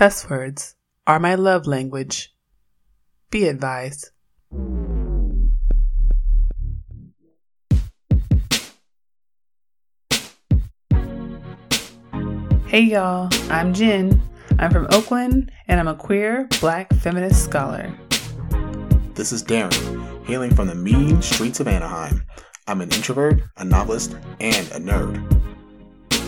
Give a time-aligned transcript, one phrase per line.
[0.00, 2.34] Cuss words are my love language.
[3.30, 4.08] Be advised.
[12.66, 14.22] Hey y'all, I'm Jen.
[14.58, 17.94] I'm from Oakland and I'm a queer black feminist scholar.
[19.12, 22.24] This is Darren, hailing from the mean streets of Anaheim.
[22.66, 25.49] I'm an introvert, a novelist, and a nerd.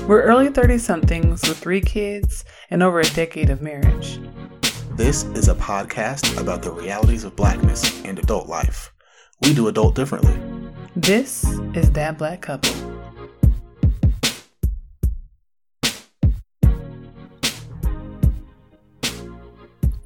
[0.08, 4.18] We're early 30 somethings with three kids and over a decade of marriage.
[4.96, 8.92] This is a podcast about the realities of blackness and adult life.
[9.42, 10.36] We do adult differently.
[10.96, 11.44] This
[11.74, 12.72] is That Black Couple.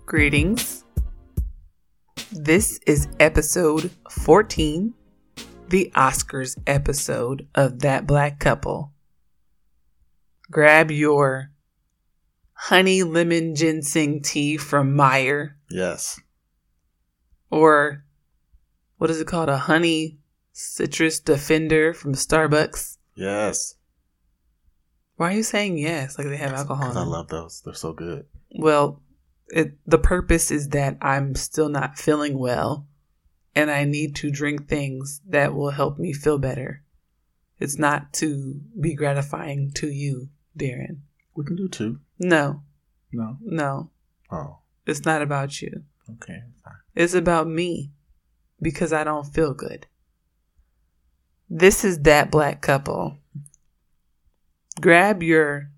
[0.05, 0.85] Greetings.
[2.31, 4.93] This is episode 14,
[5.69, 8.93] the Oscars episode of That Black Couple.
[10.51, 11.51] Grab your
[12.53, 16.21] honey lemon ginseng tea from Meyer Yes.
[17.51, 18.05] or
[18.99, 19.49] what is it called?
[19.51, 20.19] A honey
[20.53, 22.97] citrus defender from Starbucks.
[23.15, 23.75] Yes.
[25.17, 26.17] Why are you saying yes?
[26.19, 26.97] Like they have alcohol.
[26.97, 27.61] I love those.
[27.65, 28.27] They're so good.
[28.59, 29.03] Well,
[29.49, 32.87] it, the purpose is that I'm still not feeling well
[33.55, 36.83] and I need to drink things that will help me feel better.
[37.59, 40.99] It's not to be gratifying to you, Darren.
[41.35, 42.01] We can do two.
[42.19, 42.63] No,
[43.13, 43.37] No.
[43.43, 43.91] no,
[44.31, 45.85] Oh, it's not about you.
[46.15, 46.43] okay.
[46.65, 46.75] Fine.
[46.95, 47.93] It's about me
[48.61, 49.87] because I don't feel good.
[51.49, 53.19] This is that black couple.
[54.81, 55.71] Grab your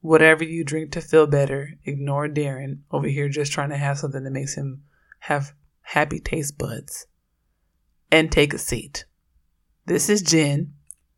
[0.00, 1.74] whatever you drink to feel better.
[1.84, 4.82] Ignore Darren over here just trying to have something that makes him
[5.20, 7.06] have happy taste buds.
[8.12, 9.04] And take a seat.
[9.86, 10.72] This is Jen.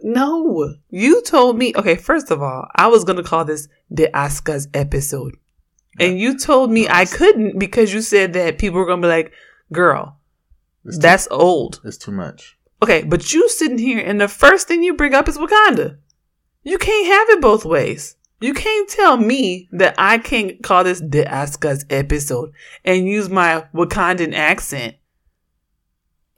[0.00, 0.74] No.
[0.90, 5.36] You told me okay, first of all, I was gonna call this the Oscars episode.
[6.00, 9.32] And you told me I couldn't because you said that people were gonna be like,
[9.72, 10.18] girl,
[10.84, 11.80] It's too, that's old.
[11.84, 12.58] it's too much.
[12.82, 15.98] Okay, but you sitting here and the first thing you bring up is Wakanda.
[16.64, 18.16] You can't have it both ways.
[18.40, 22.52] You can't tell me that I can't call this the Oscars episode
[22.84, 24.96] and use my Wakandan accent.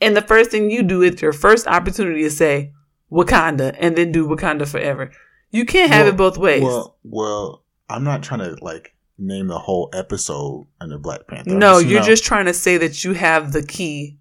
[0.01, 2.73] And the first thing you do is your first opportunity to say
[3.11, 5.11] Wakanda and then do Wakanda forever.
[5.51, 6.63] You can't have Well- it both ways.
[6.63, 11.51] Well, well, I'm not trying to like name the whole episode under Black Panther.
[11.55, 12.07] No, you're no.
[12.07, 14.19] just trying to say that you have the key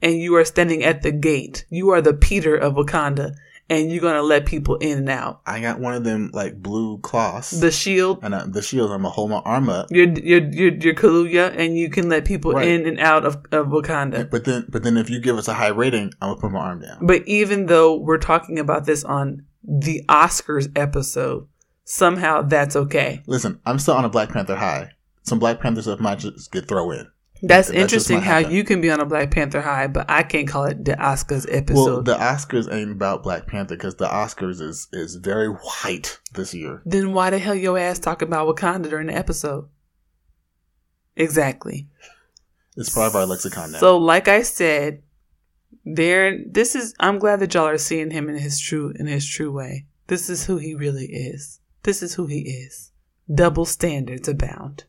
[0.00, 1.64] and you are standing at the gate.
[1.70, 3.34] You are the Peter of Wakanda
[3.70, 5.40] and you're going to let people in and out.
[5.46, 7.50] I got one of them like blue cloths.
[7.58, 8.90] The shield, and I, the shield.
[8.90, 9.86] I'm gonna hold my arm up.
[9.90, 12.68] your your your your Kaluuya, and you can let people Right.
[12.68, 14.28] in and out of, of Wakanda.
[14.30, 16.58] But then, but then, if you give us a high rating, I'm gonna put my
[16.60, 16.98] arm down.
[17.06, 21.46] But even though we're talking about this on the Oscars episode,
[21.84, 23.22] somehow that's okay.
[23.26, 24.90] Listen, I'm still on a Black Panther high.
[25.22, 27.06] Some Black Panther stuff might just get throw in.
[27.44, 28.52] That's That interesting how happen.
[28.52, 31.44] you can be on a Black Panther high, but I can't call it the Oscars
[31.50, 31.84] episode.
[31.84, 36.54] Well, the Oscars ain't about Black Panther because the Oscars is is very white this
[36.54, 36.82] year.
[36.86, 39.68] then why the hell your ass talking about Wakanda during the episode?
[41.16, 41.88] Exactly.
[42.76, 43.78] It's part of our lexicon now.
[43.78, 45.02] So, like I said,
[45.84, 46.38] there.
[46.48, 46.94] This is.
[47.00, 49.86] I'm glad that y'all are seeing him in his true in his true way.
[50.06, 51.60] This is who he really is.
[51.82, 52.92] This is who he is.
[53.32, 54.84] Double standards abound.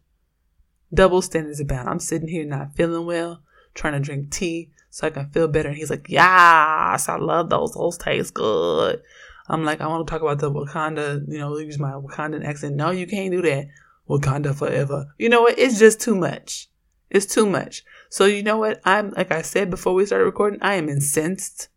[0.94, 1.90] Double standards abound.
[1.90, 3.42] I'm sitting here not feeling well,
[3.74, 5.70] trying to drink tea so I can feel better.
[5.70, 7.74] And he's like, "Yes, I love those.
[7.74, 9.02] Those taste good."
[9.48, 11.24] I'm like, I want to talk about the Wakanda.
[11.28, 12.76] You know, use my Wakandan accent.
[12.76, 13.68] No, you can't do that.
[14.10, 15.08] Wakanda forever.
[15.18, 15.58] You know what?
[15.58, 16.70] It's just too much.
[17.10, 17.84] It's too much.
[18.10, 18.82] So you know what?
[18.86, 20.60] I'm like I said before we started recording.
[20.62, 21.70] I am incensed.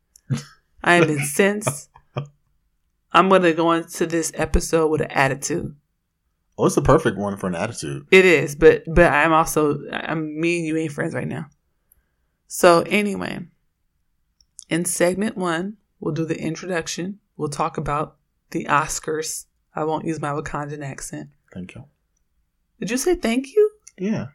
[0.83, 1.91] I am incensed.
[3.13, 5.75] I'm gonna go into this episode with an attitude.
[6.59, 8.07] Oh, it's the perfect one for an attitude.
[8.11, 11.47] It is, but but I'm also I'm me and you ain't friends right now.
[12.47, 13.41] So anyway,
[14.71, 17.19] in segment one, we'll do the introduction.
[17.37, 18.17] We'll talk about
[18.53, 19.47] the Oscars.
[19.75, 21.29] I won't use my Wakandan accent.
[21.53, 21.85] Thank you.
[22.81, 23.71] Did you say thank you?
[23.99, 24.29] Yeah.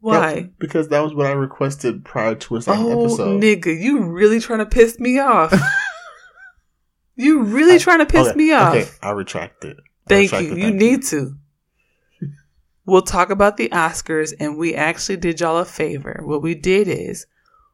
[0.00, 0.34] Why?
[0.34, 3.42] That- because that was what I requested prior to us Oh, episode.
[3.42, 5.52] nigga, you really trying to piss me off?
[7.16, 8.74] you really trying to piss Okay, me off?
[8.74, 9.76] Okay, I retract it.
[9.78, 10.56] I Thank retract you.
[10.56, 11.36] You thank need to.
[12.86, 16.22] We'll talk about the Oscars, and we actually did y'all a favor.
[16.24, 17.26] What we did is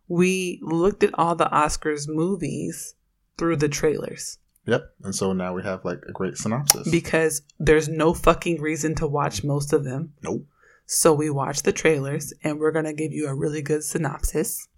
[0.09, 2.95] we looked at all the Oscars movies
[3.39, 4.95] through the trailers Yep.
[5.03, 6.89] And so now we have like a great synopsis.
[6.89, 10.13] because there's no fucking reason to watch most of them.
[10.23, 10.47] nope.
[10.87, 14.69] So we watched the trailers, and we're going to give you a really good synopsis.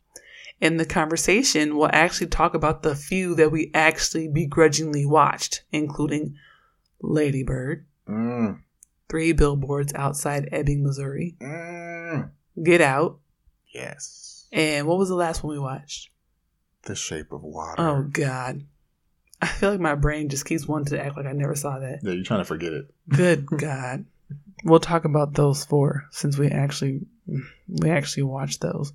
[0.60, 6.36] In the conversation, we'll actually talk about the few that we actually begrudgingly watched, including
[7.02, 8.60] Lady Bird, Mm,
[9.14, 12.31] Three Billboards Outside Ebbing, Missouri, mm.
[12.61, 13.20] Get Out,
[13.72, 14.49] Yes.
[14.50, 16.11] and what was the last one we watched?
[16.82, 17.81] The Shape of Water.
[17.81, 18.64] Oh, God.
[19.40, 22.00] I feel like my brain just keeps wanting to act like I never saw that.
[22.02, 22.93] Yeah, you're trying to forget it.
[23.08, 24.05] Good God.
[24.64, 27.02] We'll talk about those four since we actually
[27.69, 28.93] we actually watched those.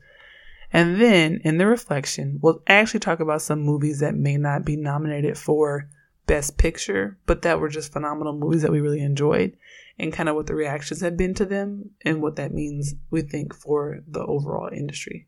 [0.73, 4.75] And then in the reflection, we'll actually talk about some movies that may not be
[4.75, 5.87] nominated for
[6.25, 9.55] best picture, but that were just phenomenal movies that we really enjoyed
[9.99, 13.21] and kind of what the reactions have been to them and what that means we
[13.21, 15.27] think for the overall industry.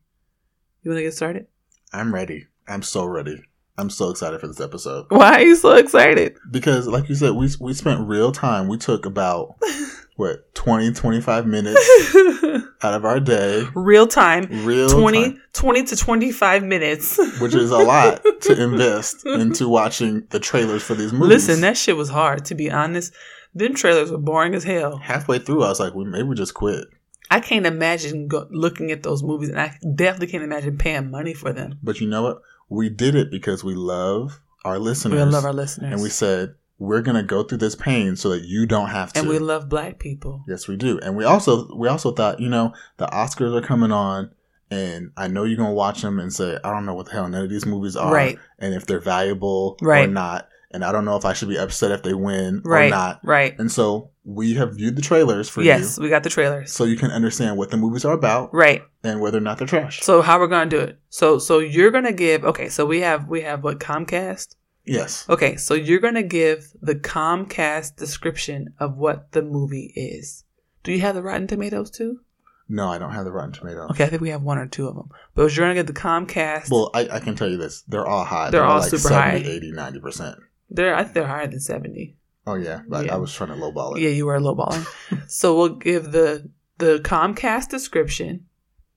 [0.82, 1.46] You want to get started?
[1.92, 2.46] I'm ready.
[2.66, 3.42] I'm so ready.
[3.78, 5.06] I'm so excited for this episode.
[5.08, 6.36] Why are you so excited?
[6.50, 8.68] Because like you said, we we spent real time.
[8.68, 9.56] We took about
[10.16, 12.14] what 20 25 minutes
[12.82, 13.64] out of our day.
[13.74, 14.46] Real time.
[14.64, 17.18] Real 20, time, 20 to 25 minutes.
[17.40, 21.48] which is a lot to invest into watching the trailers for these movies.
[21.48, 23.14] Listen, that shit was hard, to be honest.
[23.54, 24.96] Them trailers were boring as hell.
[24.98, 26.86] halfway through, I was like, we maybe we just quit.
[27.30, 31.34] I can't imagine go- looking at those movies, and I definitely can't imagine paying money
[31.34, 31.78] for them.
[31.82, 32.42] But you know what?
[32.68, 35.24] We did it because we love our listeners.
[35.24, 35.92] We love our listeners.
[35.92, 39.20] and we said we're gonna go through this pain so that you don't have to.
[39.20, 40.42] and we love black people.
[40.48, 40.98] yes, we do.
[40.98, 44.30] And we also we also thought, you know, the Oscars are coming on,
[44.70, 47.28] and I know you're gonna watch them and say, I don't know what the hell
[47.28, 48.38] none of these movies are, Right.
[48.58, 51.90] and if they're valuable or not, and I don't know if I should be upset
[51.90, 52.86] if they win Right.
[52.86, 53.20] or not.
[53.24, 53.58] Right.
[53.58, 56.72] And so we have viewed the trailers for Yes, you, we got the trailers.
[56.72, 58.82] so you can understand what the movies are about Right.
[59.02, 60.00] and whether or not they're trash.
[60.02, 60.98] So how we're gonna do it?
[61.08, 62.68] So so you're gonna give okay.
[62.68, 64.54] So we have we have what Comcast.
[64.84, 65.26] yes.
[65.28, 70.44] Okay, so you're gonna give the Comcast description of what the movie is.
[70.84, 72.20] Do you have the Rotten Tomatoes too?
[72.68, 73.90] No, I don't have the Rotten Tomatoes.
[73.90, 75.08] Okay, I think we have one or two of them.
[75.34, 76.70] But you're gonna get the Comcast.
[76.70, 77.82] Well, I, I can tell you this.
[77.88, 78.50] They're all high.
[78.50, 79.50] They're all like super 70, high.
[79.50, 80.36] 80, 90%.
[80.74, 82.16] They're I think they're higher than seventy.
[82.46, 82.80] Oh, yeah.
[82.88, 83.14] Like, Yeah.
[83.14, 84.00] I was trying to lowball it.
[84.02, 84.84] Yeah, you were lowballing.
[85.30, 88.46] so we'll give the the Comcast description,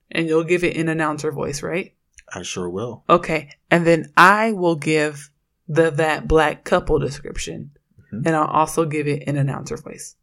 [0.10, 1.94] and you'll give it in announcer voice, right?
[2.34, 3.04] I sure will.
[3.08, 5.30] Okay, and then I will give
[5.68, 7.72] the that black couple description,
[8.12, 8.26] Mhm.
[8.26, 10.16] and I'll also give it in announcer voice.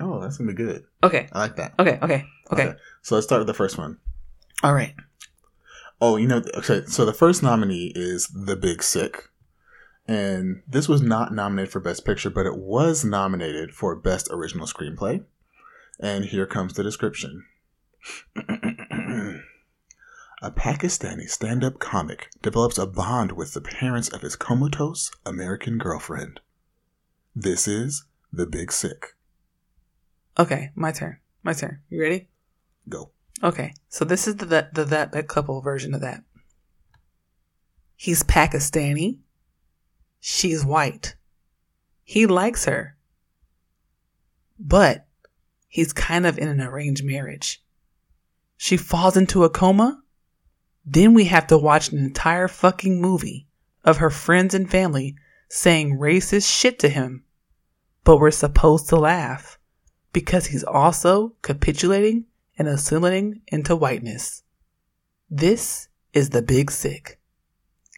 [0.00, 0.84] Oh, that's going to be good.
[1.02, 1.74] Okay, I like that.
[1.78, 2.74] okay, okay, okay.
[3.02, 3.98] So let's start with the first one.
[4.62, 4.94] All right.
[6.00, 6.82] Oh, you know, okay.
[6.86, 9.28] So the first nominee is The Big Sick.
[10.06, 14.66] And this was not nominated for Best Picture, but it was nominated for Best Original
[14.66, 15.24] Screenplay.
[15.98, 17.44] And here comes the description
[18.36, 19.40] A
[20.50, 26.40] Pakistani stand up comic develops a bond with the parents of his comatose American girlfriend.
[27.34, 29.16] This is The Big Sick.
[30.38, 31.18] Okay, my turn.
[31.42, 31.80] My turn.
[31.88, 32.28] You ready?
[32.88, 33.10] Go.
[33.42, 36.24] Okay, so this is the the, the that that couple version of that.
[37.96, 39.20] He's Pakistani.
[40.26, 41.16] She's white.
[42.02, 42.96] He likes her.
[44.58, 45.06] But
[45.68, 47.62] he's kind of in an arranged marriage.
[48.56, 50.02] She falls into a coma.
[50.82, 53.48] Then we have to watch an entire fucking movie
[53.84, 55.14] of her friends and family
[55.50, 57.24] saying racist shit to him.
[58.02, 59.58] But we're supposed to laugh
[60.14, 62.24] because he's also capitulating
[62.56, 64.42] and assimilating into whiteness.
[65.28, 67.20] This is the big sick.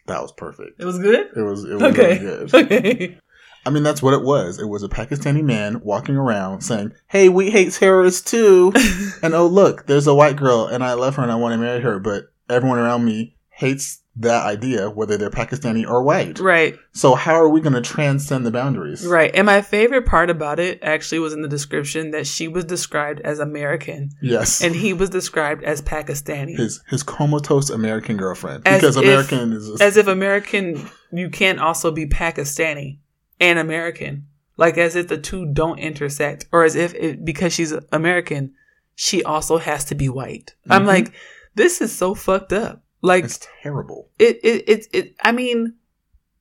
[0.07, 0.79] That was perfect.
[0.81, 1.27] It was good?
[1.35, 2.19] It was, it was Okay.
[2.19, 2.53] really good.
[2.65, 3.19] Okay.
[3.65, 4.59] I mean, that's what it was.
[4.59, 8.71] It was a Pakistani man walking around saying, Hey, we hate terrorists too.
[9.21, 11.57] and oh, look, there's a white girl and I love her and I want to
[11.57, 16.39] marry her, but everyone around me hates that idea, whether they're Pakistani or white.
[16.39, 16.75] Right.
[16.93, 19.05] So how are we going to transcend the boundaries?
[19.05, 19.29] Right.
[19.35, 23.21] And my favorite part about it actually was in the description that she was described
[23.21, 24.61] as American Yes.
[24.63, 26.55] and he was described as Pakistani.
[26.57, 31.29] his his comatose American girlfriend As because if- American is just, as if American, you
[31.29, 32.97] can't also be Pakistani
[33.39, 34.25] and American.
[34.57, 38.53] Like as if the two don't intersect, or as if it, because she's American,
[38.95, 40.55] she also has to be white.
[40.67, 40.87] I'm Mhm.
[40.87, 41.11] like,
[41.53, 42.81] this is so fucked up.
[43.07, 44.09] Like it's terrible.
[44.19, 45.15] it, it, it, it.
[45.21, 45.75] I mean,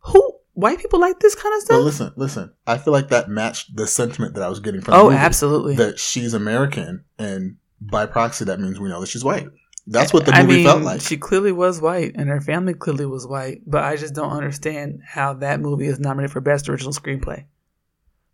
[0.00, 1.82] who white people like this kind of stuff?
[1.82, 2.52] listen, listen.
[2.66, 5.76] I feel like that matched the sentiment that I was getting from oh, movie, absolutely.
[5.76, 9.48] that she's American and by proxy that means we know that she's white.
[9.86, 11.00] That's what the I movie mean, felt like.
[11.00, 13.62] She clearly was white, and her family clearly was white.
[13.66, 17.44] But I just don't understand how that movie is nominated for best original screenplay.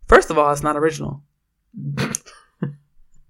[0.07, 1.21] First of all, it's not original.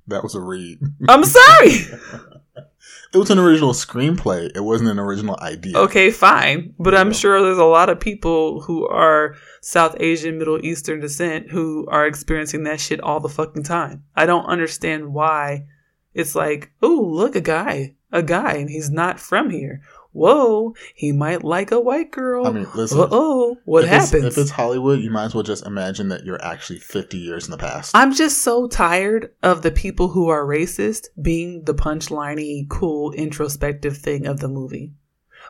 [0.07, 0.79] that was a read.
[1.09, 1.71] I'm sorry.
[3.13, 4.51] It was an original screenplay.
[4.55, 5.77] It wasn't an original idea.
[5.77, 10.63] okay, fine, but I'm sure there's a lot of people who are South Asian, Middle
[10.65, 14.03] Eastern descent who are experiencing that shit all the fucking time.
[14.15, 15.65] I don't understand why
[16.13, 19.81] it's like, oh, look, a guy, a guy, and he's not from here.
[20.13, 22.45] Whoa, he might like a white girl.
[22.47, 22.99] I mean, listen.
[23.11, 24.25] Oh, what if it's- happens?
[24.25, 27.51] if it's Hollywood, you might as well just imagine that you're actually 50 years in
[27.51, 27.91] the past.
[27.95, 33.97] I'm just so tired of the people who are racist being the punchliney, cool, introspective
[33.97, 34.93] thing of the movie.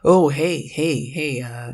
[0.03, 1.74] Oh, hey, hey, hey, uh,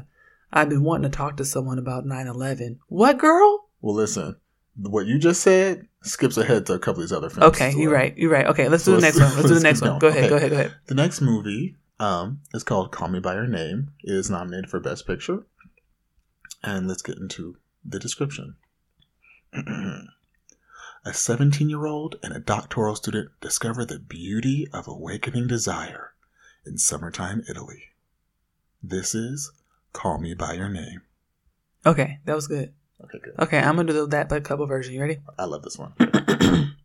[0.51, 2.79] I've been wanting to talk to someone about 9 11.
[2.87, 3.69] What, girl?
[3.81, 4.35] well, listen.
[4.81, 7.43] What you just said skips ahead to a couple of these other films.
[7.55, 8.45] Okay, you're right, you're right.
[8.47, 9.35] Okay, let's So do the next one.
[9.35, 9.99] Let's do the next one.
[9.99, 10.29] Go ahead, Okay.
[10.29, 10.73] go ahead, go ahead.
[10.87, 13.91] The next movie um, is called Call Me By Your Name.
[14.03, 15.43] It is nominated for Best Picture.
[16.63, 18.55] And let's get into the description.
[19.53, 26.13] a 17 year old and a doctoral student discover the beauty of awakening desire
[26.65, 27.83] in summertime Italy.
[28.81, 29.51] This is
[29.93, 31.01] Call Me By Your Name.
[31.85, 32.73] Okay, that was good.
[33.03, 33.33] Okay, good.
[33.39, 34.93] Okay, I'm gonna do that but couple version.
[34.93, 35.19] You ready?
[35.37, 35.93] I love this one.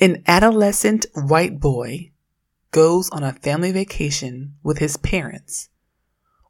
[0.00, 2.12] An adolescent white boy
[2.70, 5.68] goes on a family vacation with his parents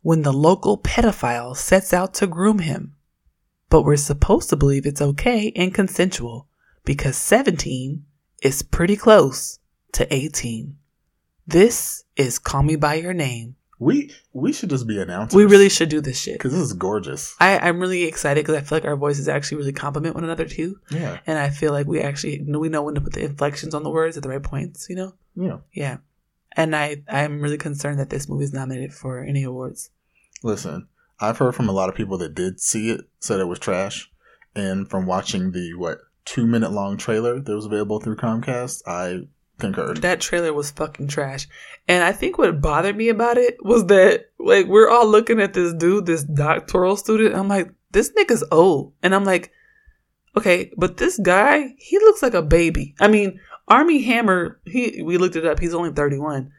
[0.03, 2.95] when the local pedophile sets out to groom him.
[3.69, 6.49] But we're supposed to believe it's okay and consensual
[6.85, 8.05] because 17
[8.43, 9.59] is pretty close
[9.93, 10.77] to 18.
[11.47, 13.57] This is Call Me By Your Name.
[13.79, 15.39] We we should just be announcing.
[15.39, 16.35] We really should do this shit.
[16.35, 17.35] because this is gorgeous.
[17.41, 20.45] I, I'm really excited because I feel like our voices actually really complement one another
[20.45, 20.79] too.
[20.91, 23.83] Yeah, And I feel like we actually we know when to put the inflections on
[23.83, 25.15] the words at the right points, you know?
[25.35, 25.59] yeah.
[25.73, 25.97] Yeah.
[26.57, 29.91] And I, I'm really concerned that this movie is nominated for any awards.
[30.43, 30.89] Listen,
[31.21, 34.11] I've heard from a lot of people that did see it said it was trash,
[34.55, 39.29] and from watching the what two minute long trailer that was available through Comcast, I
[39.59, 39.99] concurred.
[39.99, 41.47] That trailer was fucking trash.
[41.87, 45.53] And I think what bothered me about it was that, like, we're all looking at
[45.53, 47.35] this dude, this doctoral student.
[47.35, 48.93] I'm like, this nigga's old.
[49.03, 49.53] And I'm like,
[50.37, 52.95] okay, but this guy, he looks like a baby.
[53.01, 53.39] I mean,
[53.71, 56.53] Armie Hammer, he we looked it up, he's only 31.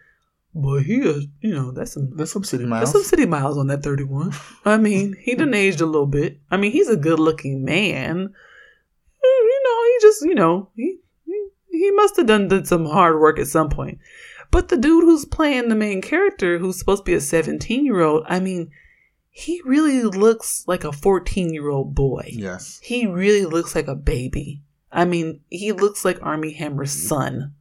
[0.54, 2.82] But he is, you know, that's some that's some city miles.
[2.82, 4.34] That's some city miles on that 31.
[4.66, 6.40] I mean, he done aged a little bit.
[6.50, 8.34] I mean, he's a good looking man.
[9.24, 12.86] Eh, You know, he just, you know, he he, he must have done did some
[12.86, 14.00] hard work at some point.
[14.52, 18.02] But the dude who's playing the main character, who's supposed to be a 17 year
[18.02, 18.72] old, I mean,
[19.30, 22.28] he really looks like a 14 year old boy.
[22.34, 24.64] yes, He really looks like a baby.
[24.92, 27.08] I mean, he looks like Armie Hammer's mm-hmm.
[27.08, 27.54] son.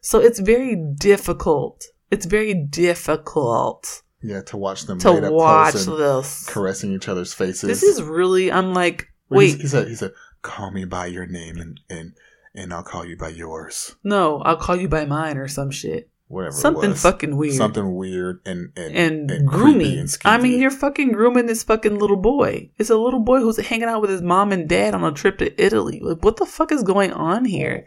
[0.00, 1.84] So it's very difficult.
[2.10, 4.42] It's very difficult yeah.
[4.42, 6.46] To watch them to watch this.
[6.46, 7.68] caressing each other's faces.
[7.68, 8.52] This is really.
[8.52, 9.88] I'm like, wait, he said.
[9.88, 12.12] He said, "Call me by your name, and and
[12.54, 16.09] and I'll call you by yours." no, I'll call you by mine or some shit.
[16.30, 16.52] Whatever.
[16.52, 17.02] Something was.
[17.02, 17.56] fucking weird.
[17.56, 19.98] Something weird and and and, creepy grooming.
[19.98, 22.70] and I mean, you're fucking grooming this fucking little boy.
[22.78, 25.38] It's a little boy who's hanging out with his mom and dad on a trip
[25.38, 25.98] to Italy.
[26.00, 27.84] Like, what the fuck is going on here?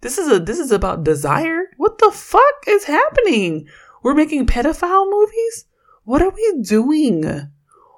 [0.00, 1.66] This is a this is about desire.
[1.76, 3.68] What the fuck is happening?
[4.02, 5.66] We're making pedophile movies.
[6.02, 7.22] What are we doing?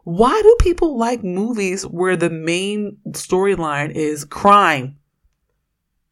[0.05, 4.99] Why do people like movies where the main storyline is crime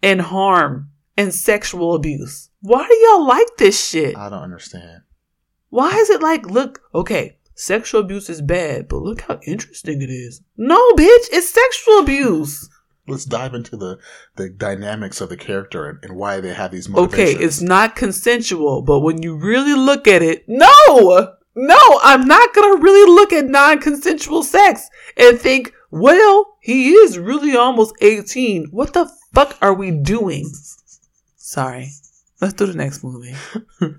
[0.03, 0.89] and harm
[1.19, 2.49] and sexual abuse?
[2.65, 4.17] Why do y'all like this shit?
[4.17, 5.03] I don't understand.
[5.69, 10.09] Why is it like, look, okay, sexual abuse is bad, but look how interesting it
[10.09, 10.41] is.
[10.57, 12.71] No, bitch, it's sexual abuse.
[13.07, 13.99] Let's dive into the
[14.37, 17.35] the dynamics of the character and, and why they have these motivations.
[17.35, 22.55] Okay, it's not consensual, but when you really look at it, no, no, I'm not
[22.55, 28.69] gonna really look at non consensual sex and think, well, he is really almost 18.
[28.71, 30.51] What the fuck are we doing?
[31.37, 31.91] Sorry.
[32.45, 33.35] Let's do the next movie.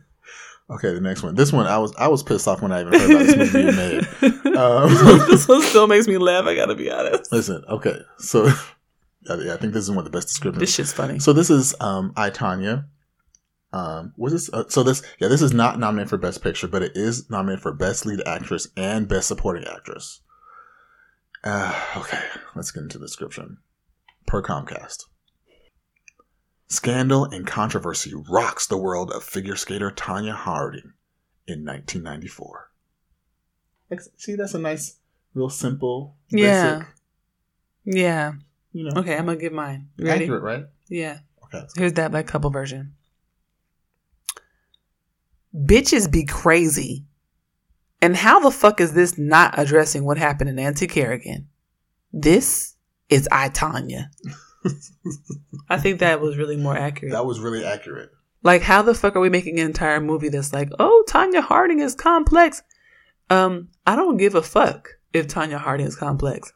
[0.68, 1.36] Okay, the next one.
[1.36, 3.54] This one, I was I was pissed off when I even heard about this movie
[3.54, 4.08] being made.
[4.58, 4.90] Um,
[5.30, 6.46] this one still makes me laugh.
[6.46, 7.32] I gotta be honest.
[7.32, 8.46] Listen, okay, so
[9.28, 10.60] yeah, I think this is one of the best descriptions.
[10.60, 11.20] This shit's funny.
[11.20, 12.86] So this is um, I Tonya.
[13.74, 14.50] Um, was this?
[14.52, 17.62] Uh, so this, yeah, this is not nominated for Best Picture, but it is nominated
[17.62, 20.22] for Best Lead Actress and Best Supporting Actress.
[21.44, 22.24] Uh, okay,
[22.56, 23.58] let's get into the description.
[24.26, 25.04] Per Comcast.
[26.68, 30.94] Scandal and controversy rocks the world of figure skater Tonya Harding
[31.48, 32.72] in 1994.
[34.18, 34.96] See, that's a nice,
[35.36, 36.80] real simple, Yeah.
[36.80, 36.88] basic,
[37.86, 38.34] yeah.
[38.74, 39.90] you know, Okay, I'm gonna give mine.
[39.98, 40.26] You ready?
[40.26, 40.66] accurate, right?
[40.90, 41.20] Yeah.
[41.46, 41.66] Okay.
[41.76, 42.96] Here's that black couple version.
[45.56, 47.06] Bitches be crazy.
[48.02, 51.48] And how the fuck is this not addressing what happened to Nancy Kerrigan?
[52.12, 52.76] This
[53.10, 54.08] is I Tonya.
[55.70, 57.14] I think that was really more accurate.
[57.14, 58.12] That was really accurate.
[58.44, 61.80] Like, how the fuck are we making an entire movie that's like, oh, Tonya Harding
[61.80, 62.62] is complex?
[63.30, 66.54] Um, I don't give a fuck if Tonya Harding is complex.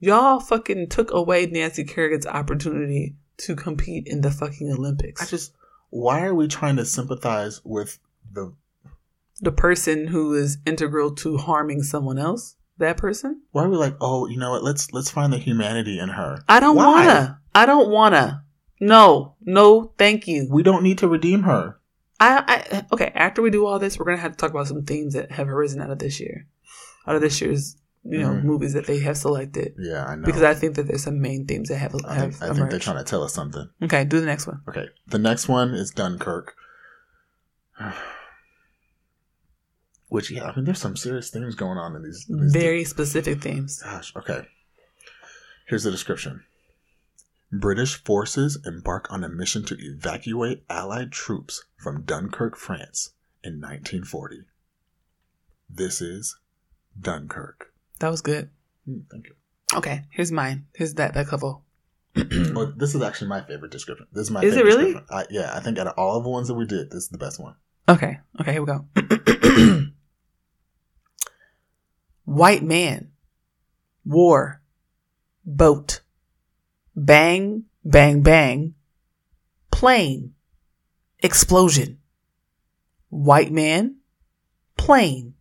[0.00, 5.22] Y'all fucking took away Nancy Kerrigan's opportunity to compete in the fucking Olympics.
[5.22, 5.52] I just,
[5.90, 7.98] why are we trying to sympathize with
[8.32, 8.54] the?
[9.40, 13.42] the person who is integral to harming someone else, that person.
[13.52, 14.62] Why are we like, oh, you know what?
[14.62, 16.38] Let's let's find the humanity in her.
[16.48, 17.06] I don't Why?
[17.06, 17.39] wanna.
[17.54, 18.44] I don't wanna.
[18.80, 20.46] No, no, thank you.
[20.50, 21.78] We don't need to redeem her.
[22.18, 23.12] I, I okay.
[23.14, 25.48] After we do all this, we're gonna have to talk about some themes that have
[25.48, 26.46] arisen out of this year,
[27.06, 28.44] out of this year's you know Mhm.
[28.44, 29.74] movies that they have selected.
[29.78, 30.24] Yeah, I know.
[30.24, 32.70] Because I think that there's some main themes that have I have think, I think
[32.70, 33.68] they're trying to tell us something.
[33.82, 34.60] okay, do the next one.
[34.68, 36.54] Okay, the next one is Dunkirk.
[40.08, 42.26] Which, yeah, I mean, there's some serious things going on in these.
[42.28, 43.80] in these Very specific themes.
[43.82, 44.46] Gosh, okay.
[45.68, 46.42] Here's the description
[47.52, 53.10] British forces embark on a mission to evacuate Allied troops from Dunkirk, France
[53.42, 54.42] in 1940.
[55.68, 56.38] This is
[56.98, 57.72] Dunkirk.
[57.98, 58.50] That was good.
[58.84, 59.34] Hmm, thank you.
[59.74, 60.66] Okay, here's mine.
[60.74, 61.64] Here's that that couple.
[62.16, 64.06] Oh, this is actually my favorite description.
[64.12, 65.00] This is my Is it favorite really?
[65.10, 67.08] I, yeah, I think out of all of the ones that we did, this is
[67.08, 67.54] the best one.
[67.88, 68.18] Okay.
[68.40, 69.82] Okay, here we go.
[72.24, 73.12] White man.
[74.04, 74.60] War.
[75.44, 76.00] Boat.
[77.02, 78.74] Bang, bang, bang.
[79.70, 80.34] Plane.
[81.20, 81.96] Explosion.
[83.08, 83.96] White man.
[84.76, 85.32] Plane.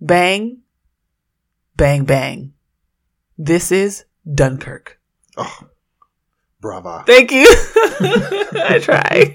[0.00, 0.58] Bang.
[1.76, 2.52] Bang, bang.
[3.36, 5.00] This is Dunkirk.
[5.36, 5.58] Oh,
[6.60, 7.02] brava.
[7.04, 7.46] Thank you.
[7.50, 9.34] I try.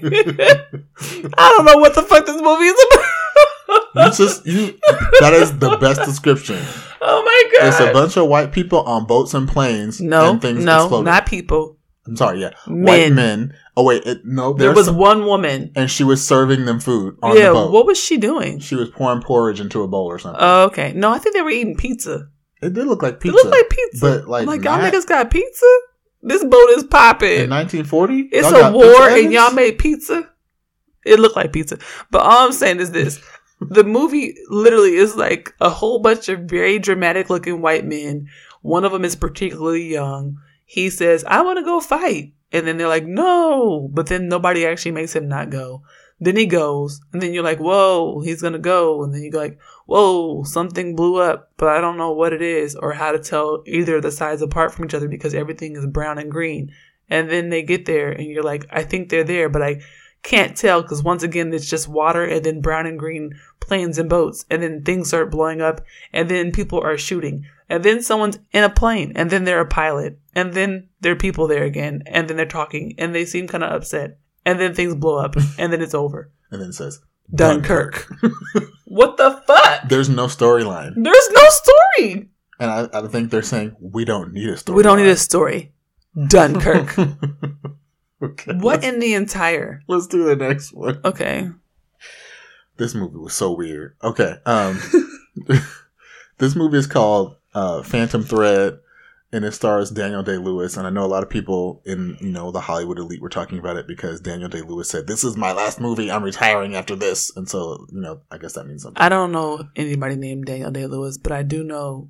[1.36, 3.94] I don't know what the fuck this movie is about.
[3.94, 4.78] You just you.
[5.20, 6.64] That is the best description.
[7.06, 7.68] Oh my god!
[7.68, 10.00] It's a bunch of white people on boats and planes.
[10.00, 11.04] no, and things no, exploding.
[11.04, 11.78] not people.
[12.06, 12.40] I'm sorry.
[12.40, 12.84] Yeah, Men.
[12.84, 13.54] white men.
[13.76, 14.52] Oh wait, it, no.
[14.52, 15.72] There was some- one woman.
[15.74, 17.72] and she was serving them food on yeah, the boat.
[17.72, 18.58] what was she doing?
[18.58, 20.40] She was pouring porridge into a bowl or something.
[20.42, 20.92] Oh, okay.
[20.94, 22.28] No, I think they were eating pizza.
[22.62, 23.36] it did look like pizza.
[23.38, 24.00] It looked like pizza.
[24.00, 25.66] but, like, like y'all niggas got pizza.
[26.22, 27.50] This boat is in popping.
[27.50, 30.30] 1940, It's a war, and y'all made pizza.
[31.04, 31.78] It looked like pizza,
[32.10, 33.20] but all I'm saying is this:
[33.70, 38.28] the movie literally is like a whole bunch of very dramatic looking white men.
[38.62, 40.38] One of them is particularly young.
[40.64, 44.66] He says, "I want to go fight," and then they're like, "No," but then nobody
[44.66, 45.82] actually makes him not go.
[46.20, 49.38] Then he goes, and then you're like, "Whoa, he's gonna go," and then you go
[49.38, 53.18] like, "Whoa, something blew up," but I don't know what it is or how to
[53.18, 56.70] tell either of the sides apart from each other because everything is brown and green.
[57.10, 59.80] And then they get there, and you're like, "I think they're there," but I
[60.22, 63.34] can't tell because once again it's just water and then brown and green
[63.66, 65.80] planes and boats and then things start blowing up
[66.12, 69.66] and then people are shooting and then someone's in a plane and then they're a
[69.66, 73.48] pilot and then there are people there again and then they're talking and they seem
[73.48, 76.30] kind of upset and then things blow up and then it's over.
[76.50, 77.00] And then it says
[77.34, 78.10] dunkirk.
[78.86, 79.88] What the fuck?
[79.88, 82.28] There's no storyline, there's no story!
[82.60, 84.76] And I, I think they're saying we don't need a story.
[84.76, 85.72] we don't need a story.
[86.28, 86.96] Dunkirk.
[88.22, 89.82] Okay, what in the entire?
[89.86, 90.98] Let's do the next one.
[91.04, 91.50] okay
[92.76, 93.96] This movie was so weird.
[94.02, 94.80] Okay, um,
[96.38, 98.78] this movie is called uh, Phantom Thread,
[99.32, 100.76] and it stars Daniel Day Lewis.
[100.76, 103.58] And I know a lot of people in you know the Hollywood elite were talking
[103.58, 106.10] about it because Daniel Day Lewis said, "This is my last movie.
[106.10, 109.00] I'm retiring after this." And so you know, I guess that means something.
[109.00, 112.08] I don't know anybody named Daniel Day Lewis, but I do know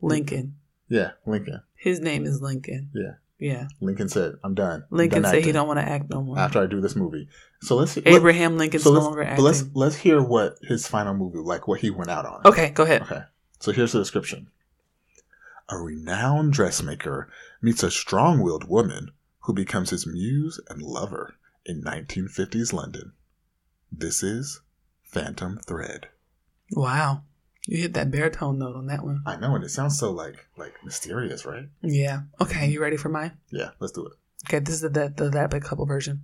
[0.00, 0.56] Lincoln.
[0.88, 1.60] yeah, Lincoln.
[1.74, 2.90] His name is Lincoln.
[2.94, 3.12] Yeah.
[3.38, 3.68] Yeah.
[3.80, 6.38] Lincoln said, "I'm done." I'm Lincoln done said he don't want to act no more.
[6.38, 7.28] after I do this movie.
[7.60, 9.44] So let's let- Abraham Lincoln's so no longer but acting.
[9.44, 12.40] let's let's hear what his final movie like, what he went out on.
[12.46, 13.02] okay, go ahead.
[13.02, 13.22] Okay.
[13.60, 14.48] So here's the description.
[15.68, 17.28] A renowned dressmaker
[17.60, 23.12] meets a strong-willed woman who becomes his muse and lover in 1950s London.
[23.90, 24.60] This is
[25.02, 26.08] Phantom Thread.
[26.72, 27.22] Wow.
[27.66, 29.22] You hit that baritone note on that one.
[29.26, 31.68] I know, and it sounds so like like mysterious, right?
[31.82, 32.22] Yeah.
[32.40, 33.32] Okay, you ready for mine?
[33.50, 34.12] Yeah, let's do it.
[34.46, 36.22] Okay, this is the the, the that big couple version.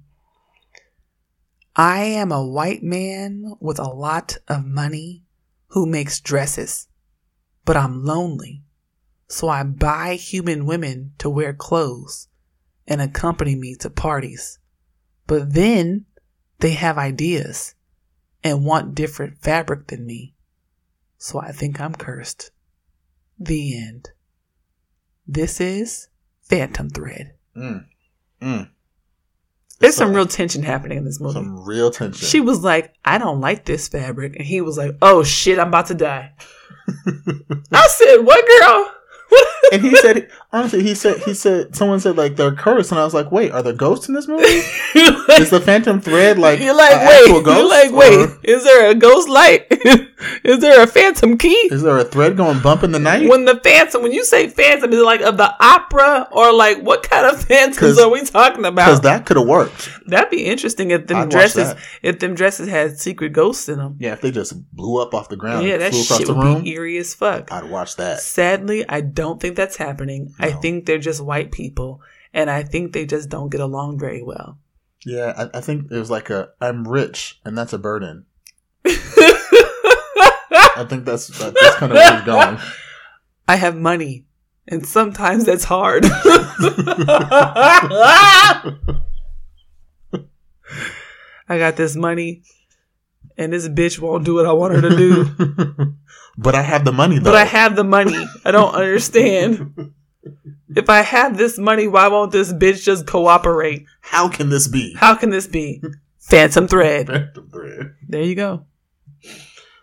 [1.74, 5.24] I am a white man with a lot of money
[5.68, 6.86] who makes dresses,
[7.64, 8.62] but I'm lonely.
[9.26, 12.28] So I buy human women to wear clothes
[12.86, 14.58] and accompany me to parties.
[15.26, 16.04] But then
[16.58, 17.74] they have ideas
[18.44, 20.31] and want different fabric than me.
[21.22, 22.50] So I think I'm cursed.
[23.38, 24.10] The end.
[25.24, 26.08] This is
[26.40, 27.34] Phantom Thread.
[27.56, 27.84] Mm.
[28.40, 28.70] Mm.
[29.78, 31.34] There's some real tension happening in this movie.
[31.34, 32.26] some real tension.
[32.26, 34.34] She was like, I don't like this fabric.
[34.34, 36.32] And he was like, oh shit, I'm about to die.
[37.70, 38.92] I said, what girl?
[39.70, 43.04] And he said, honestly, he said, he said, someone said like they're cursed, and I
[43.04, 44.44] was like, wait, are there ghosts in this movie?
[44.44, 48.94] Is the Phantom Thread like you're like, wait, you're like, wait, or is there a
[48.94, 49.66] ghost light?
[50.44, 51.68] is there a phantom key?
[51.70, 53.28] Is there a thread going bump in the night?
[53.28, 56.78] When the phantom, when you say phantom, is it like of the opera or like
[56.82, 58.86] what kind of phantoms are we talking about?
[58.86, 59.90] Because that could have worked.
[60.06, 63.96] That'd be interesting if them I'd dresses, if them dresses had secret ghosts in them.
[63.98, 66.62] Yeah, if they just blew up off the ground, Yeah, that shit the would room,
[66.62, 67.50] be eerie as fuck.
[67.52, 68.20] I'd watch that.
[68.20, 70.34] Sadly, I don't think that's happening.
[70.38, 72.00] I think they're just white people,
[72.32, 74.58] and I think they just don't get along very well.
[75.04, 78.26] Yeah, I, I think it was like a I'm rich and that's a burden.
[78.84, 82.58] I think that's that's kind of where he's going.
[83.48, 84.24] I have money,
[84.68, 86.04] and sometimes that's hard.
[91.48, 92.42] I got this money,
[93.36, 95.94] and this bitch won't do what I want her to do.
[96.38, 97.30] but I have the money though.
[97.32, 98.26] But I have the money.
[98.44, 99.92] I don't understand.
[100.74, 103.84] If I have this money, why won't this bitch just cooperate?
[104.00, 104.94] How can this be?
[104.94, 105.82] How can this be?
[106.20, 107.06] Phantom thread.
[107.08, 107.94] Phantom thread.
[108.08, 108.64] There you go.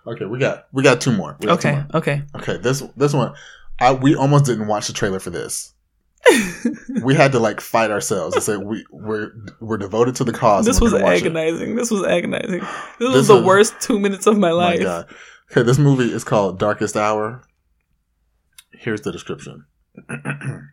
[0.08, 1.34] Okay, we got we got two more.
[1.42, 1.86] Got two Okay, more.
[1.96, 2.24] okay.
[2.36, 3.34] Okay, this this one,
[3.80, 5.74] I we almost didn't watch the trailer for this.
[7.04, 10.66] we had to like fight ourselves and say we we're we're devoted to the cause.
[10.66, 11.26] this was we're gonna watch it.
[11.28, 11.76] agonizing.
[11.76, 12.60] This was agonizing.
[12.62, 14.82] This, This was the worst two minutes of my Oh my life.
[14.82, 15.14] god.
[15.52, 17.42] Okay, this movie is called Darkest Hour.
[18.72, 19.66] Here's the description.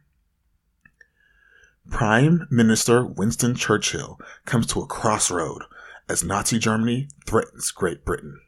[1.90, 5.62] Prime Minister Winston Churchill comes to a crossroad
[6.10, 8.38] as Nazi Germany threatens Great Britain.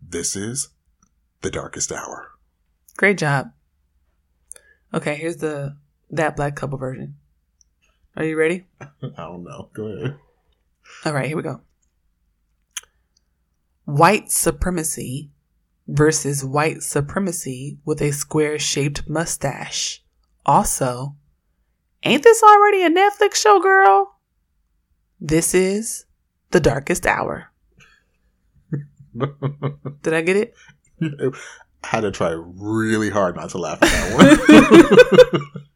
[0.00, 0.70] This is
[1.42, 2.32] the darkest hour.
[2.96, 3.52] Great job.
[4.92, 5.76] Okay, here's the
[6.10, 7.14] that black couple version.
[8.16, 8.66] Are you ready?
[8.80, 9.70] I don't know.
[9.72, 10.16] Go ahead.
[11.04, 11.60] All right, here we go.
[13.84, 15.30] White supremacy
[15.86, 20.02] versus white supremacy with a square shaped mustache.
[20.44, 21.16] Also,
[22.02, 24.16] ain't this already a Netflix show, girl?
[25.20, 26.06] This is
[26.50, 27.50] The Darkest Hour.
[30.02, 30.54] Did I get it?
[31.00, 35.62] I had to try really hard not to laugh at that one.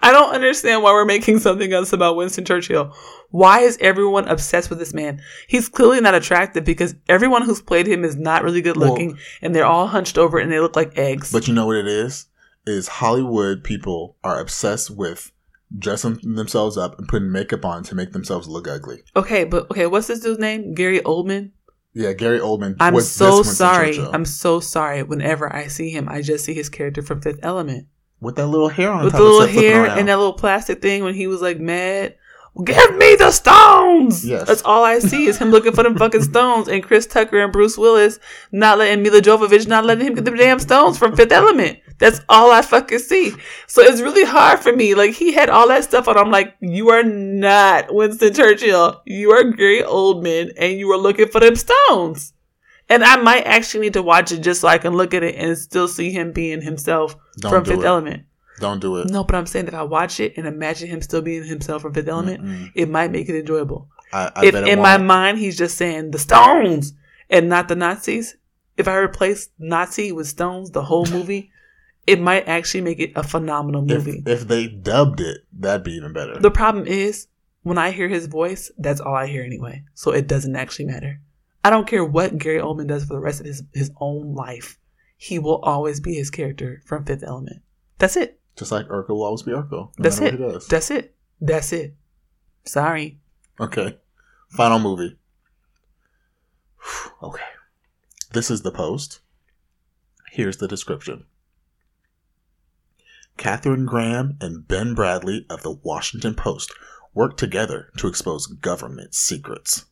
[0.00, 2.94] I don't understand why we're making something else about Winston Churchill.
[3.30, 5.20] Why is everyone obsessed with this man?
[5.48, 9.18] He's clearly not attractive because everyone who's played him is not really good Well- looking
[9.42, 11.32] and they're all hunched over and they look like eggs.
[11.32, 12.26] but you know what it is?
[12.66, 15.32] Is Hollywood people are obsessed with
[15.76, 19.02] dressing themselves up and putting makeup on to make themselves look ugly.
[19.16, 20.74] okay, but okay, what's this dude's name?
[20.74, 21.50] Gary Oldman?
[21.94, 22.76] Yeah, Gary Oldman.
[22.78, 23.92] I'm was so sorry.
[23.94, 24.10] Churchill.
[24.12, 25.02] I'm so sorry.
[25.02, 27.86] Whenever I see him, I just see his character from Fifth Element.
[28.20, 31.04] With that little hair on With top the little hair and that little plastic thing
[31.04, 32.16] when he was like mad.
[32.64, 34.24] Give me the stones.
[34.24, 34.46] Yes.
[34.48, 37.52] That's all I see is him looking for them fucking stones and Chris Tucker and
[37.52, 38.18] Bruce Willis
[38.50, 41.78] not letting Milla Jovovich not letting him get the damn stones from Fifth Element.
[41.98, 43.34] That's all I fucking see.
[43.66, 44.94] So it's really hard for me.
[44.94, 46.16] Like he had all that stuff on.
[46.16, 49.02] I'm like, you are not Winston Churchill.
[49.04, 52.32] You are Gary Oldman and you are looking for them stones.
[52.88, 55.34] And I might actually need to watch it just so I can look at it
[55.34, 57.86] and still see him being himself Don't from do Fifth it.
[57.86, 58.24] Element.
[58.58, 59.10] Don't do it.
[59.10, 61.82] No, but I'm saying that if I watch it and imagine him still being himself
[61.82, 62.72] from Fifth Element, Mm-mm.
[62.74, 63.88] it might make it enjoyable.
[64.12, 65.06] I, I if it in my won't.
[65.06, 66.94] mind he's just saying the Stones
[67.28, 68.36] and not the Nazis,
[68.76, 71.50] if I replace Nazi with Stones the whole movie,
[72.06, 74.22] it might actually make it a phenomenal if, movie.
[74.26, 76.38] if they dubbed it, that'd be even better.
[76.38, 77.26] the problem is
[77.62, 79.82] when I hear his voice, that's all I hear anyway.
[79.94, 81.20] So it doesn't actually matter.
[81.64, 84.78] I don't care what Gary Oldman does for the rest of his, his own life.
[85.16, 87.62] He will always be his character from Fifth Element.
[87.98, 88.40] That's it.
[88.56, 89.70] Just like Urkel will always be Urkel.
[89.70, 90.24] No That's it.
[90.24, 90.66] what he does.
[90.66, 91.14] That's it.
[91.40, 91.94] That's it.
[92.64, 93.18] Sorry.
[93.60, 93.98] Okay.
[94.50, 95.16] Final movie.
[97.22, 97.42] okay.
[98.32, 99.20] This is the post.
[100.32, 101.24] Here's the description.
[103.36, 106.72] Katharine Graham and Ben Bradlee of the Washington Post
[107.14, 109.86] work together to expose government secrets.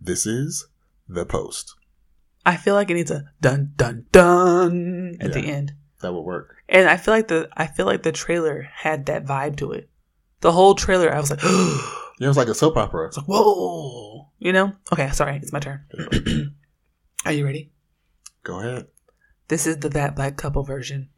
[0.00, 0.66] This is
[1.08, 1.74] the post.
[2.46, 5.72] I feel like it needs a dun dun dun at the end.
[6.00, 6.54] That would work.
[6.68, 9.90] And I feel like the I feel like the trailer had that vibe to it.
[10.42, 11.80] The whole trailer, I was like, Yeah,
[12.20, 13.08] it was like a soap opera.
[13.08, 14.72] It's like, whoa, you know?
[14.92, 15.84] Okay, sorry, it's my turn.
[17.24, 17.72] Are you ready?
[18.44, 18.86] Go ahead.
[19.48, 21.08] This is the That Black Couple version.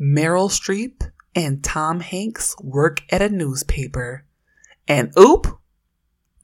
[0.00, 4.24] Meryl Streep and Tom Hanks work at a newspaper.
[4.86, 5.58] And oop,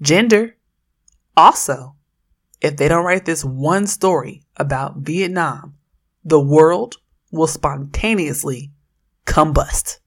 [0.00, 0.57] gender.
[1.37, 1.95] Also,
[2.60, 5.74] if they don't write this one story about Vietnam,
[6.24, 6.96] the world
[7.30, 8.72] will spontaneously
[9.26, 9.98] combust.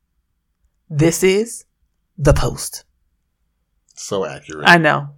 [0.90, 1.66] This is
[2.18, 2.86] The Post.
[3.94, 4.68] So accurate.
[4.68, 5.10] I know.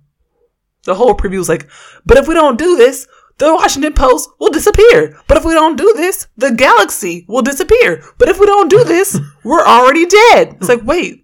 [0.84, 1.70] The whole preview was like,
[2.06, 5.20] but if we don't do this, the Washington Post will disappear.
[5.28, 8.04] But if we don't do this, the galaxy will disappear.
[8.18, 10.58] But if we don't do this, we're already dead.
[10.60, 11.24] It's like, wait,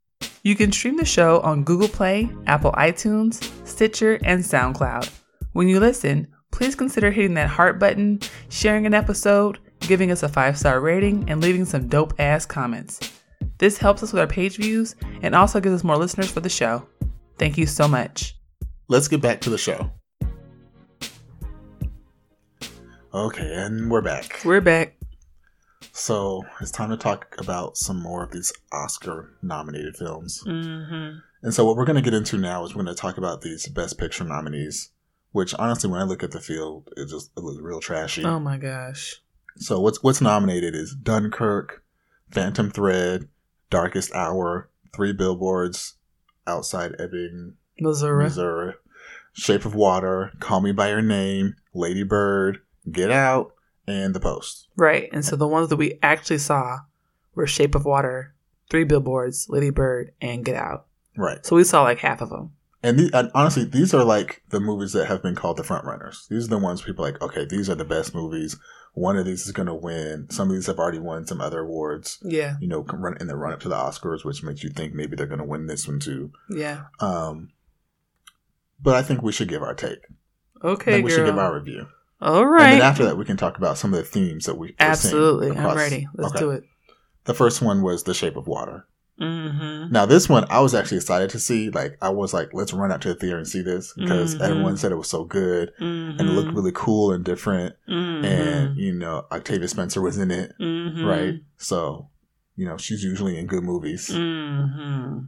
[0.42, 5.10] You can stream the show on Google Play, Apple iTunes, Stitcher, and SoundCloud.
[5.52, 10.28] When you listen, please consider hitting that heart button, sharing an episode, giving us a
[10.30, 13.12] five star rating, and leaving some dope ass comments.
[13.58, 16.48] This helps us with our page views and also gives us more listeners for the
[16.48, 16.82] show.
[17.36, 18.38] Thank you so much.
[18.88, 19.90] Let's get back to the show.
[23.12, 24.40] Okay, and we're back.
[24.46, 24.99] We're back.
[25.92, 30.42] So it's time to talk about some more of these Oscar nominated films.
[30.46, 31.18] Mm-hmm.
[31.42, 33.42] And so what we're going to get into now is we're going to talk about
[33.42, 34.90] these Best Picture nominees,
[35.32, 38.24] which honestly, when I look at the field, it just it looks real trashy.
[38.24, 39.20] Oh my gosh.
[39.56, 41.82] So what's what's nominated is Dunkirk,
[42.30, 43.28] Phantom Thread,
[43.68, 45.94] Darkest Hour, Three Billboards
[46.46, 48.24] Outside Ebbing, Missouri.
[48.24, 48.74] Missouri,
[49.32, 53.54] Shape of Water, Call Me by Your Name, Lady Bird, Get Out,
[53.86, 54.68] and The Post.
[54.76, 55.08] Right.
[55.12, 56.78] And so the ones that we actually saw
[57.34, 58.34] were Shape of Water,
[58.70, 60.86] Three Billboards, Lady Bird, and Get Out.
[61.16, 61.44] Right.
[61.44, 62.52] So we saw like half of them.
[62.82, 65.84] And, the, and honestly, these are like the movies that have been called the front
[65.84, 66.26] runners.
[66.30, 68.56] These are the ones people are like, okay, these are the best movies.
[68.94, 70.28] One of these is going to win.
[70.30, 72.18] Some of these have already won some other awards.
[72.22, 72.56] Yeah.
[72.60, 75.14] You know, run in the run up to the Oscars, which makes you think maybe
[75.14, 76.32] they're going to win this one too.
[76.48, 76.84] Yeah.
[77.00, 77.50] Um,
[78.82, 80.00] but I think we should give our take.
[80.62, 81.86] Okay, we should give our review,
[82.22, 84.74] All and then after that, we can talk about some of the themes that we
[84.78, 85.50] Absolutely.
[85.56, 86.06] I'm ready.
[86.14, 86.40] Let's Okay.
[86.40, 86.64] do it.
[87.24, 88.86] The first one was The Shape of Water.
[89.20, 89.92] Mm-hmm.
[89.92, 91.68] Now, this one I was actually excited to see.
[91.70, 94.40] Like, I was like, let's run out to the theater and see this because Mhm.
[94.40, 96.18] everyone said it was so good Mm-hmm.
[96.18, 97.74] and it looked really cool and different.
[97.88, 98.24] mm-hmm.
[98.24, 101.04] And you know, Octavia Spencer was in it, mm-hmm.
[101.04, 101.34] right?
[101.58, 102.08] So,
[102.56, 104.08] you know, she's usually in good movies.
[104.08, 105.20] Mm-hmm.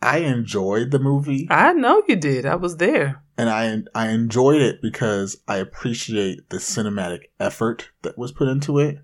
[0.00, 2.46] I enjoyed the movie, I know you did.
[2.46, 3.22] I was there.
[3.36, 8.78] and I I enjoyed it because I appreciate the cinematic effort that was put into
[8.78, 8.98] it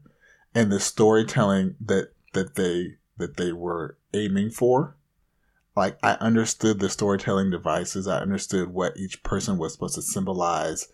[0.54, 4.96] and the storytelling that that they that they were aiming for.
[5.76, 8.06] Like I understood the storytelling devices.
[8.06, 10.88] I understood what each person was supposed to symbolize.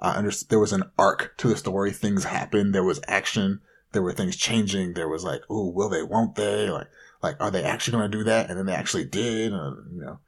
[0.00, 1.92] I understood there was an arc to the story.
[1.92, 2.74] Things happened.
[2.74, 3.60] There was action.
[3.92, 4.94] There were things changing.
[4.94, 6.02] There was like, oh, will they?
[6.02, 6.70] Won't they?
[6.70, 6.88] Like,
[7.22, 8.48] like, are they actually going to do that?
[8.50, 9.52] And then they actually did.
[9.52, 10.18] Uh, you know.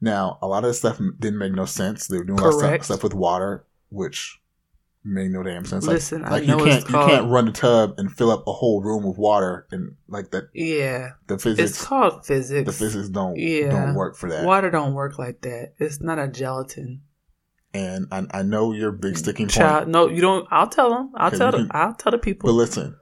[0.00, 2.08] Now, a lot of the stuff didn't make no sense.
[2.08, 4.38] They were doing a lot of stuff, stuff with water, which
[5.04, 5.86] made no damn sense.
[5.86, 8.10] Like, Listen, I like know you it's can't called- you can't run a tub and
[8.10, 10.44] fill up a whole room with water and like that.
[10.54, 11.70] Yeah, The physics.
[11.70, 12.66] it's called physics.
[12.66, 13.70] the physics don't Yeah.
[13.70, 14.44] don't work for that.
[14.44, 15.74] Water don't work like that.
[15.78, 17.02] It's not a gelatin.
[17.74, 19.52] And I, I know your big sticking point.
[19.54, 20.46] Child, no, you don't.
[20.50, 21.10] I'll tell them.
[21.16, 21.68] I'll tell them.
[21.70, 22.48] I'll tell the people.
[22.48, 22.96] But listen,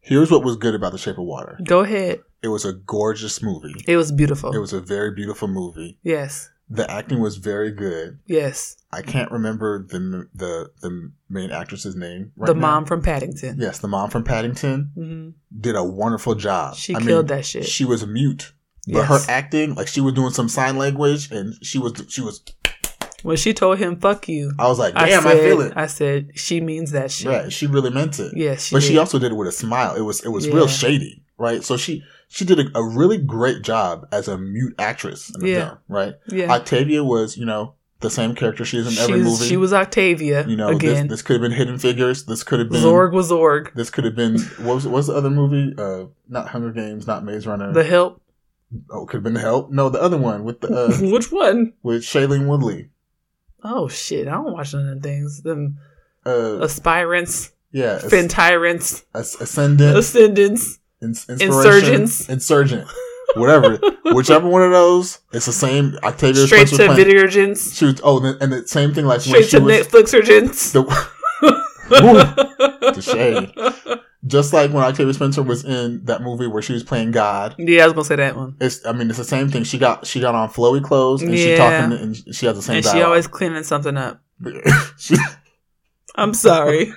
[0.00, 1.58] here's what was good about The Shape of Water.
[1.64, 2.20] Go ahead.
[2.42, 3.74] It was a gorgeous movie.
[3.86, 4.52] It was beautiful.
[4.54, 5.98] It was a very beautiful movie.
[6.02, 8.18] yes, The acting was very good.
[8.26, 8.76] yes.
[8.92, 12.32] I can't remember the the the main actress's name.
[12.36, 12.60] Right the now.
[12.60, 13.56] mom from Paddington.
[13.60, 15.28] Yes, the mom from Paddington hmm
[15.60, 16.74] did a wonderful job.
[16.76, 17.66] She I mean, killed that shit.
[17.66, 18.52] She was mute,
[18.88, 19.08] but Yes.
[19.26, 22.42] her acting, like she was doing some sign language, and she was she was.
[23.22, 25.72] when she told him "fuck you," I was like, I damn, said, I, feel it.
[25.76, 27.28] I said she means that shit.
[27.28, 28.32] Right, she really meant it.
[28.36, 29.94] Yes, she but she also did it with a smile.
[29.94, 30.54] It was it was Yeah.
[30.54, 31.62] real shady, right?
[31.62, 35.48] So she she did a, a really great job as a mute actress in the
[35.50, 35.66] Yeah.
[35.68, 36.14] film, right?
[36.28, 36.50] yeah.
[36.50, 39.44] Octavia was, you know, the same character she is in every She's- movie.
[39.46, 41.08] She was Octavia you know, again.
[41.08, 42.24] this, this could have been Hidden Figures.
[42.24, 43.74] This could have been Zorg was Zorg.
[43.74, 45.74] This could have been what was what's the other movie?
[45.76, 47.72] Uh, not Hunger Games, not Maze Runner.
[47.74, 48.22] The Help.
[48.90, 49.70] oh, could have been The Help.
[49.70, 51.74] No, the other one with the uh, Which one?
[51.82, 52.88] with Shailene Woodley.
[53.62, 54.26] Oh shit!
[54.28, 55.42] I don't watch none of them things.
[55.42, 55.76] Them
[56.24, 60.78] Uh, aspirants, yeah, As- fentyrants, As- Ascendant, ascendants.
[61.02, 62.28] Ins- Insurgents.
[62.28, 62.86] Insurgent,
[63.34, 63.78] whatever,
[64.12, 65.20] whichever one of those.
[65.32, 65.96] It's the same.
[66.02, 67.74] Octavia Straight Spencer to Videogens.
[67.76, 69.86] She was, oh, and the- and the same thing like when Straight she to was
[69.86, 70.72] Netflix urgents.
[70.72, 70.82] the,
[72.94, 74.00] the shade.
[74.26, 77.54] just like when Octavia Spencer was in that movie where she was playing God.
[77.58, 78.56] Yeah, I was gonna say that one.
[78.60, 79.64] It's I mean it's the same thing.
[79.64, 82.76] She got she got on flowy clothes and she talking and she has the same
[82.76, 84.20] And she always cleaning something up.
[84.98, 85.16] She-
[86.16, 86.92] I'm sorry.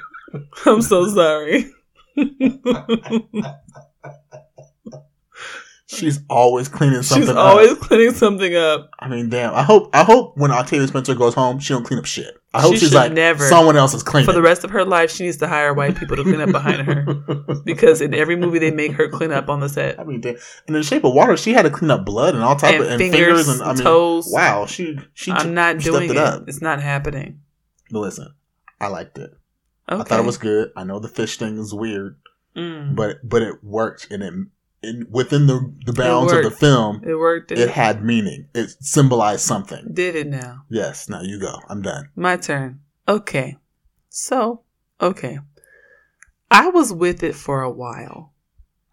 [0.65, 1.71] I'm so sorry.
[5.93, 7.37] She's always cleaning something She's up.
[7.37, 8.89] always cleaning something up.
[8.99, 9.53] I mean, damn.
[9.53, 12.35] I hope I hope when Octavia Spencer goes home, she don't clean up shit.
[12.55, 13.43] I hope She she's like never.
[13.47, 14.27] someone else is cleaning.
[14.27, 16.51] For the rest of her life, she needs to hire white people to clean up
[16.51, 17.05] behind her.
[17.65, 19.99] Because in every movie, they make her clean up on the set.
[19.99, 20.35] I mean, damn.
[20.67, 22.83] in the shape of water, she had to clean up blood and all type And
[22.83, 24.27] of and fingers, fingers, and I mean, toes.
[24.31, 26.11] wow, she she I'm not doing it.
[26.11, 26.43] it up.
[26.47, 27.39] It's not happening.
[27.89, 28.33] But listen,
[28.79, 29.31] I liked it.
[29.89, 30.01] Okay.
[30.01, 30.71] I thought it was good.
[30.75, 32.17] I know the fish thing is weird,
[32.55, 32.95] Mm.
[32.95, 34.33] but but it worked and it
[34.83, 37.51] in, within the the bounds of the film, It worked.
[37.51, 38.47] it had meaning.
[38.53, 39.89] It symbolized something.
[39.93, 40.63] Did it now?
[40.69, 41.09] Yes.
[41.09, 41.55] Now you go.
[41.69, 42.09] I'm done.
[42.15, 42.81] My turn.
[43.07, 43.57] Okay.
[44.09, 44.61] So,
[45.01, 45.39] okay.
[46.51, 48.33] I was with it for a while.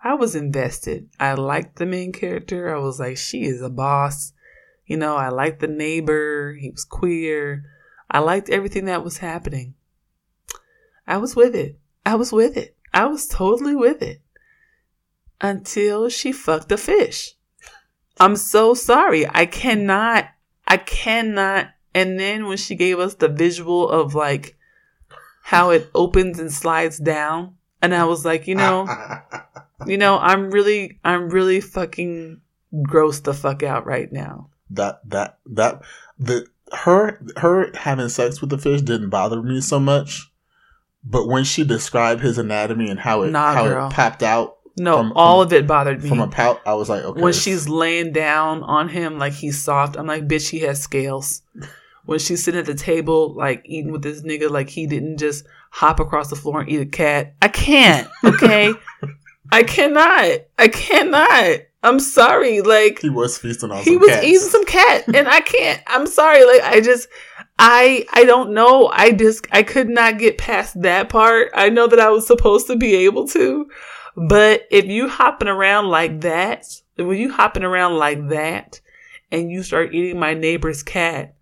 [0.03, 1.11] I was invested.
[1.21, 2.75] I liked the main character.
[2.75, 4.33] I was like, she is a boss.
[4.87, 6.55] You know, I liked the neighbor.
[6.59, 7.65] He was queer.
[8.11, 9.75] I liked everything that was happening.
[11.07, 11.79] I was with it.
[12.07, 12.77] I was with it.
[12.95, 14.23] I was totally with it.
[15.41, 17.35] Until she fucked a fish.
[18.19, 19.27] I'm so sorry.
[19.29, 20.27] I cannot,
[20.67, 21.69] I cannot.
[21.95, 24.57] And then when she gave us the visual of like
[25.43, 28.87] how it opens and slides down, and I was like, you know,
[29.87, 32.41] you know, I'm really, I'm really fucking
[32.75, 34.51] grossed the fuck out right now.
[34.71, 35.83] that that that
[36.19, 40.31] the her her having sex with the fish didn't bother me so much,
[41.03, 43.87] but when she described his anatomy and how it Nah, how girl.
[43.89, 46.09] it popped out No, From- all from- of it bothered me.
[46.09, 47.21] from a pout, I was like, okay.
[47.21, 51.43] when she's laying down on him like he's soft, I'm like, bitch, he has scales.
[52.07, 55.45] When she's sitting at the table, like eating with this nigga, like he didn't just
[55.71, 57.35] hop across the floor and eat a cat.
[57.43, 58.73] I can't, okay?
[59.53, 60.41] I cannot.
[60.59, 61.61] I cannot.
[61.83, 62.61] I'm sorry.
[62.61, 64.25] Like, he was feasting on he was cats.
[64.27, 67.09] eating some cat and i can't i'm sorry like i just
[67.59, 71.87] i i don't know i just i could not get past that part i know
[71.87, 73.67] that i was supposed to be able to
[74.29, 78.81] but if you hopping around like that when you hopping around like that
[79.33, 81.35] and you start eating my neighbor's cat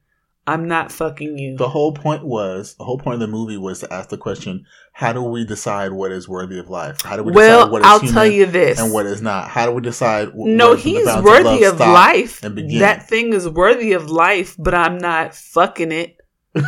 [0.46, 3.80] i'm not fucking you The whole point was the whole point of the movie was
[3.80, 7.02] to ask the question: How do we decide what is worthy of life?
[7.02, 9.20] How do we decide well what is i'll human tell you this and what is
[9.20, 9.48] not?
[9.48, 10.34] How do we decide?
[10.34, 12.78] no he's worthy love of life and begin?
[12.78, 16.16] that thing is worthy of life but i'm not fucking it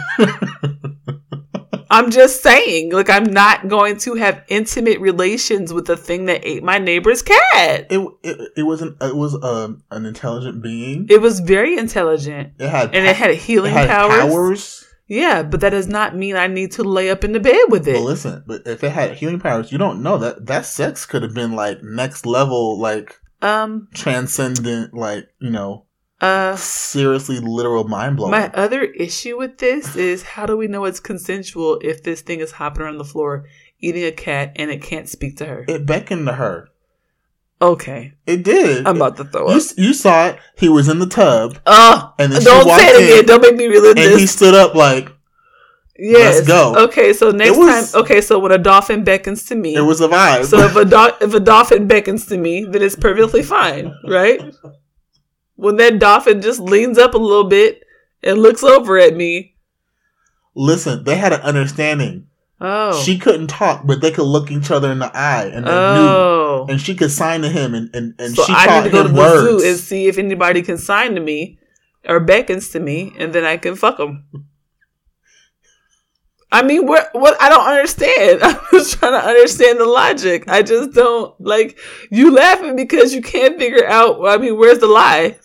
[1.92, 6.46] I'm just saying, like, I'm not going to have intimate relations with the thing that
[6.46, 7.86] ate my neighbor's cat.
[7.90, 11.06] it, it it wasn't it was um, an intelligent being.
[11.10, 14.32] It was very intelligent It had and it had healing it had powers.
[14.32, 14.86] powers.
[15.08, 17.88] Yeah, but that does not mean I need to lay up in the bed with
[17.88, 18.00] it.
[18.00, 21.34] listen, but if it had healing powers, you don't know that that sex could have
[21.34, 25.86] been like next level, like Um, transcendent, like you know,
[26.20, 28.30] uh, seriously literal mind blowing.
[28.32, 32.40] my other issue with this is how do we know it's consensual if this thing
[32.40, 33.46] is hopping around the floor
[33.80, 35.64] eating a cat and it can't speak to her?
[35.68, 36.68] it beckoned to her.
[37.62, 38.86] Okay, It did.
[38.86, 39.62] I'm about to throw you, up.
[39.76, 40.38] you saw it.
[40.56, 43.26] He was in the tub, Oh, and then don't say it in, again.
[43.26, 45.12] Don't make me relive and he stood up like,
[45.98, 46.36] Yes.
[46.36, 46.84] Let's go.
[46.86, 50.00] Okay, so next was- time, okay, so when a dolphin beckons to me, It was
[50.00, 50.46] a vibe.
[50.46, 54.40] so if a do- if a dolphin beckons to me, then it's perfectly fine, right?
[55.60, 57.82] When that dolphin just leans up a little bit
[58.22, 59.56] and looks over at me,
[60.54, 62.26] Listen, they had an understanding.
[62.60, 65.70] oh, She couldn't talk, but they could look each other in the eye, and they
[65.70, 66.72] oh, knew.
[66.72, 68.96] And she could sign to him, and and, and so she I taught need to
[68.96, 69.62] go to him the words.
[69.62, 71.58] zoo and see if anybody can sign to me
[72.08, 74.24] or beckons to me, and then I can fuck them.
[76.52, 77.10] I mean, what?
[77.12, 77.40] What?
[77.40, 78.40] I don't understand.
[78.42, 80.48] I'm just trying to understand the logic.
[80.48, 81.78] I just don't like
[82.10, 84.26] you laughing because you can't figure out.
[84.26, 85.38] I mean, where's the lie?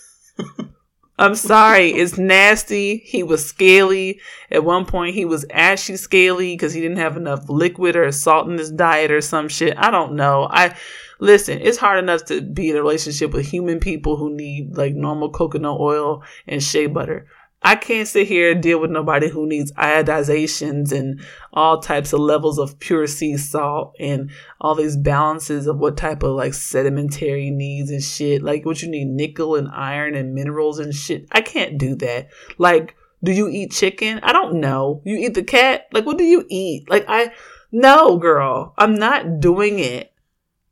[1.18, 2.98] I'm sorry, it's nasty.
[2.98, 4.20] He was scaly.
[4.52, 8.50] At one point, he was ashy scaly because he didn't have enough liquid or salt
[8.50, 9.78] in his diet or some shit.
[9.78, 10.48] I don't know.
[10.52, 10.76] I
[11.20, 11.60] listen.
[11.62, 15.30] It's hard enough to be in a relationship with human people who need like normal
[15.30, 17.28] coconut oil and shea butter.
[17.66, 21.20] I can't sit here and deal with nobody who needs iodizations and
[21.52, 24.30] all types of levels of pure sea salt and
[24.62, 28.44] all these balances of what type of like sedimentary needs and shit.
[28.44, 31.26] Like what you need nickel and iron and minerals and shit.
[31.32, 32.30] I can't do that.
[32.60, 34.20] Like, do you eat chicken?
[34.22, 35.02] I don't know.
[35.04, 35.88] You eat the cat?
[35.92, 36.88] Like what do you eat?
[36.88, 37.32] Like I
[37.72, 38.76] no girl.
[38.78, 40.14] I'm not doing it.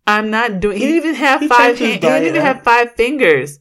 [0.06, 1.94] I'm not doing he, He- didn't even have he five hands.
[1.94, 3.60] He didn't even have five fingers.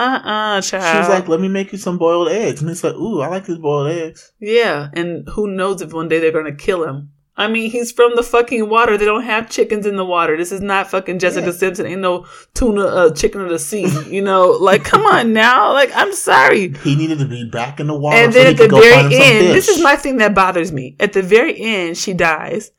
[0.00, 0.92] Uh-uh, child.
[0.92, 3.28] She was like, "Let me make you some boiled eggs," and he's like, "Ooh, I
[3.28, 7.10] like these boiled eggs." Yeah, and who knows if one day they're gonna kill him.
[7.36, 8.98] I mean, he's from the fucking water.
[8.98, 10.36] They don't have chickens in the water.
[10.36, 11.52] This is not fucking Jessica Yeah.
[11.52, 11.86] Simpson.
[11.86, 13.86] Ain't no tuna, uh, chicken of the sea.
[14.10, 15.72] You know, like, come on now.
[15.72, 16.74] Like, I'm sorry.
[16.82, 18.82] He needed to be back in the water, And then he at the could go
[18.82, 20.96] find very end, this is my thing that bothers me.
[21.00, 22.72] At the very end, she dies,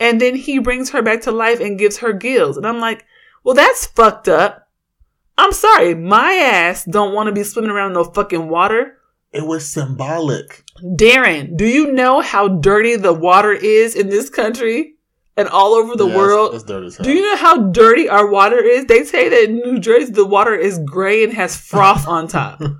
[0.00, 3.04] and then he brings her back to life and gives her gills, and I'm like,
[3.44, 4.65] well, that's fucked up.
[5.38, 8.98] I'm sorry, my ass don't want to be swimming around in no fucking water.
[9.32, 10.64] It was symbolic.
[10.82, 14.94] Darren, do you know how dirty the water is in this country
[15.36, 16.54] and all over the it's- world?
[16.54, 17.04] It's, dirty as hell.
[17.04, 18.86] do you know how dirty our water is?
[18.86, 22.60] They say that in New Jersey the water is gray and has froth on top.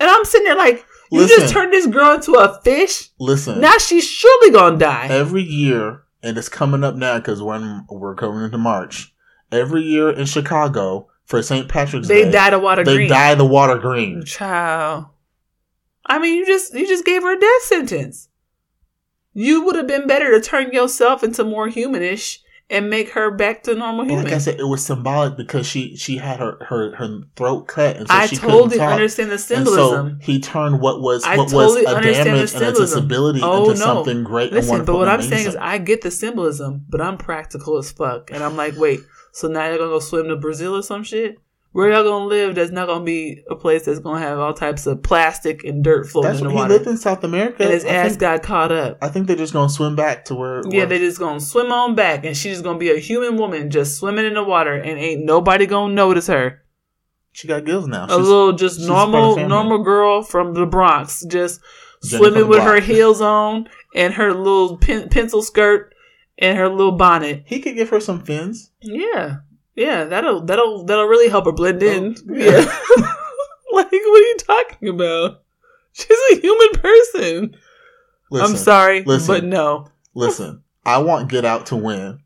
[0.00, 1.40] And I'm sitting there like, you Listen.
[1.40, 3.10] just turned this girl into a fish?
[3.20, 5.06] Listen, Now she's surely gonna die.
[5.08, 9.14] every year, and it's coming up now because when we're coming into March,
[9.52, 11.68] every year in Chicago for St.
[11.68, 13.08] Patrick's They Day, dye the water they green.
[13.08, 14.24] dye the water green.
[14.24, 15.06] Child.
[16.06, 18.28] I mean, you just you just gave her a death sentence.
[19.32, 22.38] You would have been better to turn yourself into more humanish
[22.70, 24.24] and make her back to normal But human.
[24.26, 27.96] like I said, it was symbolic because she she had her her, her throat cut,
[27.96, 28.92] and so I she totally couldn't talk.
[28.92, 30.18] understand the And symbolism.
[30.20, 33.70] so he turned what was I what totally was a damage and a disability Oh,
[33.70, 33.84] into no.
[33.86, 34.94] something great and Listen, wonderful.
[34.94, 35.56] but what and I'm saying is.
[35.56, 39.00] I get the symbolism, but I'm practical as fuck, and I'm like, wait,
[39.34, 41.38] so now you're gonna go swim to Brazil or some shit?
[41.72, 42.54] Where y'all gonna live?
[42.54, 46.06] That's not gonna be a place that's gonna have all types of plastic and dirt
[46.08, 47.64] floating That's in the he lived in South America.
[47.64, 48.98] and his I ass think, got caught up.
[49.02, 50.62] I think they're just gonna swim back to where.
[50.70, 53.36] Yeah, where- they just gonna swim on back, and she's just gonna be a human
[53.36, 56.60] woman just swimming in the water, and ain't nobody gonna notice her.
[57.32, 58.06] she got gills now.
[58.08, 61.60] a little just she's normal normal girl from the Bronx, just
[62.04, 65.92] Jenny swimming the with her heels on and her little pen, pencil skirt
[66.38, 67.44] and her little bonnet.
[67.46, 68.70] he could give her some fins.
[68.80, 69.36] Yeah,
[69.74, 72.16] yeah, that'll that'll that'll really help her blend in.
[72.18, 72.64] Oh, yeah, yeah.
[73.72, 75.42] like what are you talking about?
[75.92, 77.56] She's a human person.
[78.30, 79.26] Listen, I'm sorry, listen.
[79.34, 79.88] but no.
[80.14, 82.20] Listen, I want Get Out to win,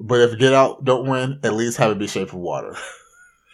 [0.00, 2.76] but if Get Out don't win, at least have it be Shape of Water.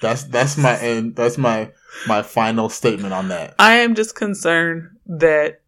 [0.01, 1.15] That's that's my end.
[1.17, 1.73] That's my
[2.07, 3.55] my final statement on that.
[3.59, 5.61] I am just concerned that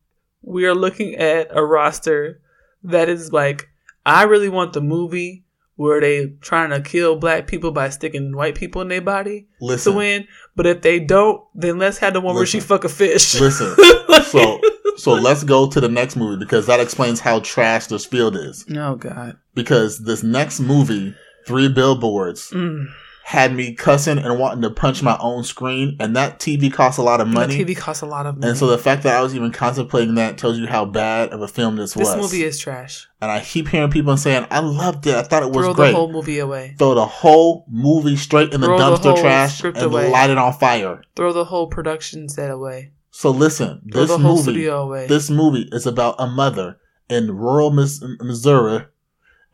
[0.43, 2.41] we are looking at a roster
[2.85, 3.68] that is like,
[4.05, 5.45] I really want the movie
[5.77, 9.65] where they trying to kill black people by sticking white people in their body to
[9.65, 10.27] Listen, win.
[10.55, 12.69] But if they don't, then let's have the one where she Listen.
[12.69, 13.41] fuck a fish.
[13.41, 13.75] listen.
[14.09, 14.61] Like- So
[14.97, 18.65] so let's go to the next movie because that explains how trash this field is.
[18.77, 19.37] oh god.
[19.55, 21.15] Because this next movie,
[21.47, 22.87] Three Billboards, Mm.
[23.25, 25.23] Had me cussing and wanting to punch my mm-hmm.
[25.23, 27.57] own screen, and that TV costs a lot of money.
[27.57, 28.51] The TV costs a lot of money.
[28.51, 31.41] and so the fact that I was even contemplating that tells you how bad of
[31.41, 32.16] a film this, this was.
[32.16, 33.09] This movie is trash.
[33.20, 35.14] and I keep hearing people saying, "I loved it.
[35.14, 36.75] I thought it was Throw great." Throw the whole movie away.
[36.79, 40.11] Throw the whole movie straight in the Throw the dumpster whole trash and away.
[40.11, 41.03] light it on fire.
[41.14, 42.93] Throw the whole production set away.
[43.11, 48.03] So listen, Throw this the movie, this movie is about a mother in rural Mis-
[48.20, 48.87] Missouri,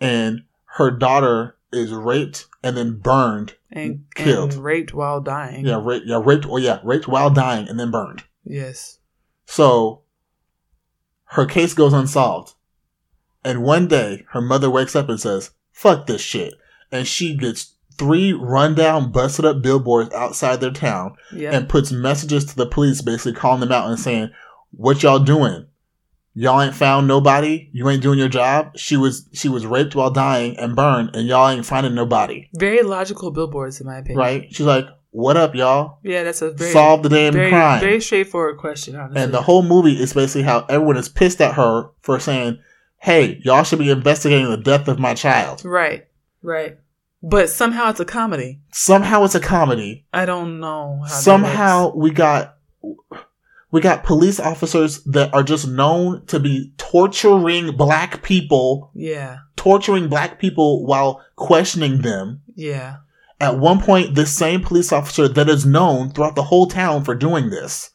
[0.00, 0.42] and
[0.76, 3.54] her daughter is raped and then burned.
[3.70, 4.54] and, killed.
[4.54, 5.66] and raped while dying.
[5.66, 6.06] Yeah, raped.
[6.06, 6.46] Yeah, raped.
[6.48, 8.24] Oh yeah, raped while dying and then burned.
[8.44, 8.98] Yes.
[9.46, 10.02] So
[11.32, 12.54] her case goes unsolved.
[13.44, 16.54] And one day her mother wakes up and says, fuck this shit.
[16.90, 21.52] And she gets three rundown, busted up billboards outside their town Yeah.
[21.52, 24.30] and puts messages to the police basically calling them out and saying,
[24.70, 25.66] What y'all doing?
[26.38, 27.68] Y'all ain't found nobody.
[27.72, 28.76] You ain't doing your job.
[28.76, 32.48] She was she was raped while dying and burned, and y'all ain't finding nobody.
[32.54, 34.18] Very logical billboards, in my opinion.
[34.18, 34.46] Right?
[34.50, 35.98] She's like, "What up, y'all?
[36.04, 38.94] Yeah, that's a very Solve the damn very, crime." very straightforward question.
[38.94, 42.58] Honestly, and the whole movie is basically how everyone is pissed at her for saying,
[42.98, 46.06] "Hey, y'all should be investigating the death of my child." right,
[46.42, 46.78] right.
[47.20, 48.60] But somehow it's a comedy.
[48.72, 50.06] Somehow it's a comedy.
[50.12, 51.00] I don't know.
[51.02, 52.58] How that Somehow we got
[53.70, 60.08] we got police officers that are just known to be torturing black people, yeah, torturing
[60.08, 62.40] black people while questioning them.
[62.54, 62.96] yeah,
[63.40, 67.14] At one point, this same police officer that is known throughout the whole town for
[67.14, 67.90] doing this,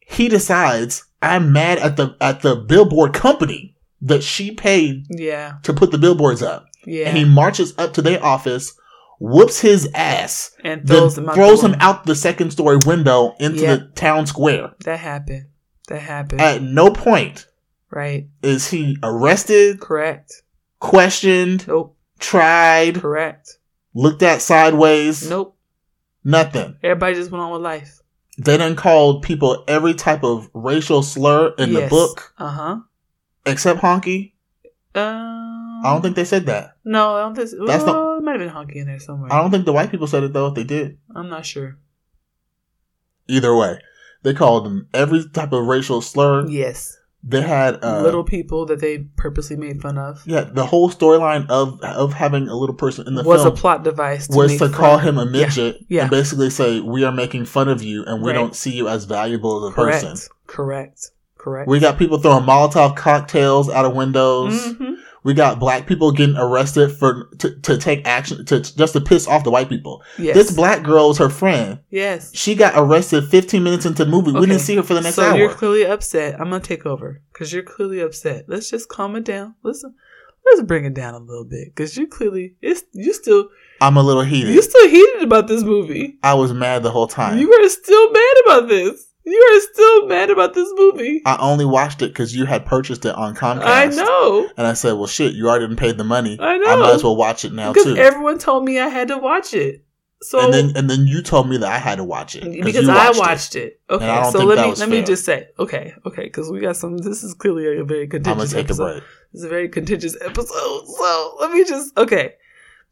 [0.00, 5.72] he decides, I'm mad at the at the billboard company that she paid yeah, to
[5.72, 6.66] put the billboards up.
[6.84, 7.08] yeah.
[7.08, 8.78] And he marches up to their office,
[9.20, 11.34] whoops his ass, and throws him out.
[11.34, 13.76] throws the him out the second story window into Yeah.
[13.76, 14.72] the town square.
[14.84, 15.46] That happened.
[15.88, 16.40] That happened.
[16.40, 17.46] At no point
[17.90, 18.26] right.
[18.42, 20.42] is he arrested, Correct.
[20.80, 21.96] questioned, Nope.
[22.18, 23.58] tried, Correct.
[23.94, 25.56] looked at sideways, Nope.
[26.24, 26.76] nothing.
[26.82, 28.00] Everybody just went on with life.
[28.38, 32.76] They done called people every type of racial slur in the book Uh huh.
[33.46, 34.32] except honky.
[34.94, 35.45] Um,
[35.84, 36.76] I don't think they said that.
[36.84, 37.50] No, I don't think.
[37.66, 39.32] That's well, not- it might have been honky in there somewhere.
[39.32, 40.46] I don't think the white people said it though.
[40.48, 41.78] If they did, I'm not sure.
[43.28, 43.78] either way,
[44.22, 46.46] they called them every type of racial slur.
[46.48, 50.90] Yes, They had uh, little people that they purposely made fun of Yeah, the whole
[50.90, 54.28] storyline of of having a little person in the was film a plot device.
[54.28, 56.02] To was to fun- call him a midget yeah.
[56.02, 58.34] and basically say we are making fun of you and we Right.
[58.38, 60.04] don't see you as valuable as a Correct.
[60.04, 60.30] person.
[60.46, 61.10] Correct.
[61.38, 61.68] Correct.
[61.68, 64.54] We got people throwing Molotov cocktails out of windows.
[64.74, 64.96] Mhm.
[65.26, 69.26] We got black people getting arrested for to, to take action to just to piss
[69.26, 70.04] off the white people.
[70.18, 70.36] Yes.
[70.36, 71.80] This black girl is her friend.
[71.90, 72.30] Yes.
[72.32, 74.30] She got arrested 15 minutes into the movie.
[74.30, 75.36] We didn't see her for the next so hour.
[75.36, 76.34] you're clearly upset.
[76.40, 78.44] I'm gonna take over because you're clearly upset.
[78.46, 79.56] Let's just calm it down.
[79.64, 79.96] Listen,
[80.44, 83.48] let's bring it down a little bit because you clearly it's you still
[83.80, 84.54] I'm a little heated.
[84.54, 86.20] you still heated about this movie.
[86.22, 87.38] I was mad the whole time.
[87.38, 89.08] You are still mad about this.
[89.28, 91.20] You are still mad about this movie.
[91.26, 93.62] I only watched it because you had purchased it on Comcast.
[93.64, 96.38] I know And I said, well, shit, you already paid the money.
[96.40, 96.66] I know.
[96.70, 97.96] I might as well watch it now because too.
[97.96, 99.82] everyone told me I had to watch it.
[100.22, 102.86] So and then and then you told me that I had to watch it because
[102.86, 103.58] you I watched watched it.
[103.58, 103.80] it.
[103.94, 106.60] Okay, And I don't so let me let me just say okay, okay, because we
[106.60, 106.96] got some.
[106.96, 108.32] This is clearly a very contentious.
[108.32, 108.92] I'm gonna take a episode.
[108.92, 109.04] break.
[109.34, 110.86] It's a very contentious episode.
[110.86, 112.34] So let me just okay.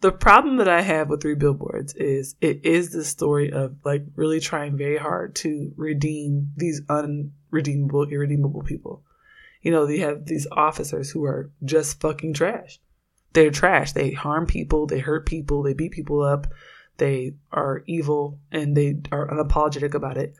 [0.05, 4.05] The problem that I have with Three Billboards is it is the story of like
[4.17, 9.03] really trying very hard to redeem these unredeemable, irredeemable people.
[9.63, 12.81] You know, you have these officers who are just fucking trash.
[13.33, 13.93] They're trash.
[13.93, 14.87] They harm people.
[14.87, 15.63] They hurt people.
[15.63, 16.49] They beat people up.
[16.99, 20.35] They are evil and they are unapologetic about it.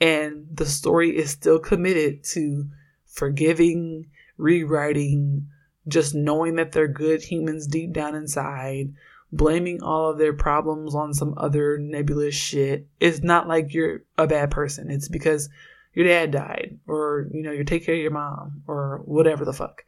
[0.00, 2.70] And the story is still committed to
[3.04, 4.06] forgiving,
[4.38, 5.46] rewriting,
[5.86, 8.94] just knowing that they're good humans deep down inside,
[9.32, 12.86] blaming all of their problems on some other nebulous shit.
[12.98, 14.90] It's not like you're a bad person.
[14.90, 15.48] It's because
[15.94, 19.52] your dad died, or you know, you take care of your mom, or whatever the
[19.52, 19.84] fuck.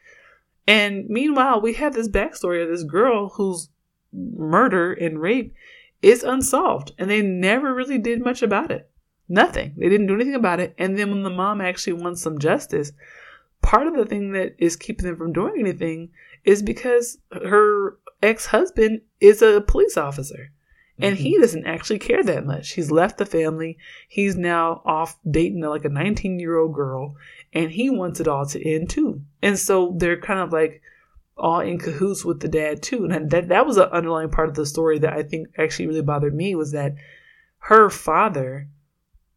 [0.66, 3.68] And meanwhile, we have this backstory of this girl whose
[4.12, 5.54] murder and rape
[6.02, 8.90] is unsolved, and they never really did much about it.
[9.28, 9.74] Nothing.
[9.76, 10.74] They didn't do anything about it.
[10.76, 12.92] And then when the mom actually wants some justice,
[13.62, 16.10] part of the thing that is keeping them from doing anything
[16.44, 20.52] is because her ex husband is a police officer.
[20.98, 21.40] And he mm-hmm.
[21.42, 22.72] doesn't actually care that much.
[22.72, 23.78] He's left the family.
[24.08, 27.16] He's now off dating like a 19 year old girl,
[27.52, 29.22] and he wants it all to end too.
[29.40, 30.82] And so they're kind of like
[31.36, 33.06] all in cahoots with the dad too.
[33.06, 36.02] And that that was an underlying part of the story that I think actually really
[36.02, 36.94] bothered me was that
[37.58, 38.68] her father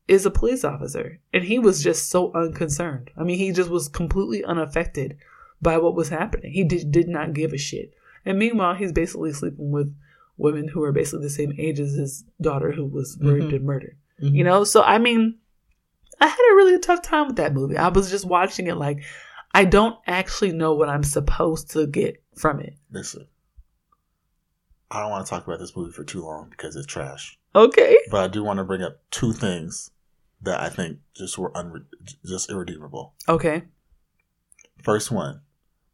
[0.08, 3.10] is a police officer, and he was just so unconcerned.
[3.18, 5.18] I mean, he just was completely unaffected
[5.62, 6.52] by what was happening.
[6.52, 7.94] He did did not give a shit.
[8.26, 9.96] And meanwhile, he's basically sleeping with
[10.38, 13.56] women who are basically the same age as his daughter who was raped Mhm.
[13.56, 13.98] and murdered.
[14.22, 14.34] Mhm.
[14.36, 15.38] You know, so I mean,
[16.20, 17.78] I had a really tough time with that movie.
[17.78, 19.04] I was just watching it like
[19.54, 22.76] I don't actually know what I'm supposed to get from it.
[22.92, 23.28] Listen,
[24.92, 27.40] I don't want to talk about this movie for too long because it's trash.
[27.56, 27.98] Okay.
[28.12, 29.92] But I do want to bring up two things
[30.42, 31.86] that I think just were unre-
[32.26, 33.14] just irredeemable.
[33.30, 33.64] Okay.
[34.84, 35.42] First one,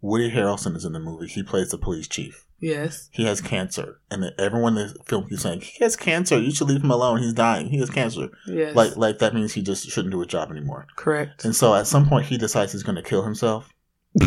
[0.01, 1.27] Woody Harrelson is in the movie.
[1.27, 2.45] He plays the police chief.
[2.59, 3.09] Yes.
[3.11, 6.39] He has cancer, and then everyone in the film keeps saying he has cancer.
[6.39, 7.19] You should leave him alone.
[7.19, 7.69] He's dying.
[7.69, 8.29] He has cancer.
[8.47, 8.75] Yes.
[8.75, 10.85] Like, like that means he just shouldn't do his job anymore.
[10.95, 11.43] correct.
[11.45, 13.73] And so, at some point, he decides he's going to kill himself.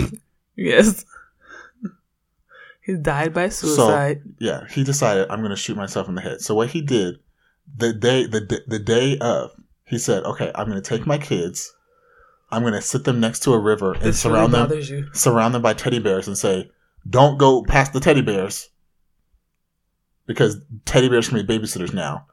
[0.57, 1.05] Yes.
[2.83, 4.23] he died by suicide.
[4.39, 6.43] Yeah, he decided I'm going to shoot myself in the head.
[6.43, 7.17] So what he did,
[7.77, 9.51] the day the the day of,
[9.85, 11.74] he said, "Okay, I'm going to take my kids.
[12.55, 15.09] I'm going to sit them next to a river and This really surround them you.
[15.13, 16.71] surround them by teddy bears and say,
[17.09, 18.71] "Don't go past the teddy bears,"
[20.27, 22.27] because teddy bears can be babysitters now.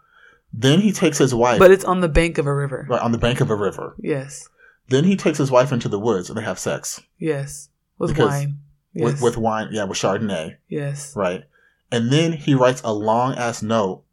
[0.54, 2.86] Then he takes his wife But it's on the bank of a river.
[2.90, 3.96] right, on the bank of a river.
[4.00, 4.48] Yes.
[4.90, 7.70] Then he takes his wife into the woods and they have sex Yes.
[7.98, 8.60] With Because wine.
[8.94, 9.04] Yes.
[9.06, 11.16] with with wine, yeah, with Chardonnay, yes.
[11.16, 11.44] right?
[11.92, 14.04] And then he writes a long ass note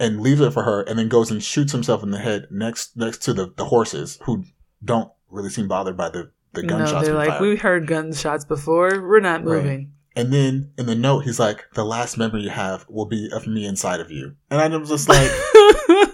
[0.00, 2.96] and leaves it for her, and then goes and shoots himself in the head next
[2.96, 4.44] next to the, the horses who
[4.84, 6.92] don't really seem bothered by the the gunshots.
[6.92, 7.40] No, they're like, fired.
[7.42, 9.00] we heard gunshots before.
[9.02, 9.56] We're not Right.
[9.64, 9.92] moving.
[10.16, 13.46] And then in the note, he's like, "The last memory you have will be of
[13.48, 15.28] me inside of you." And I'm just like,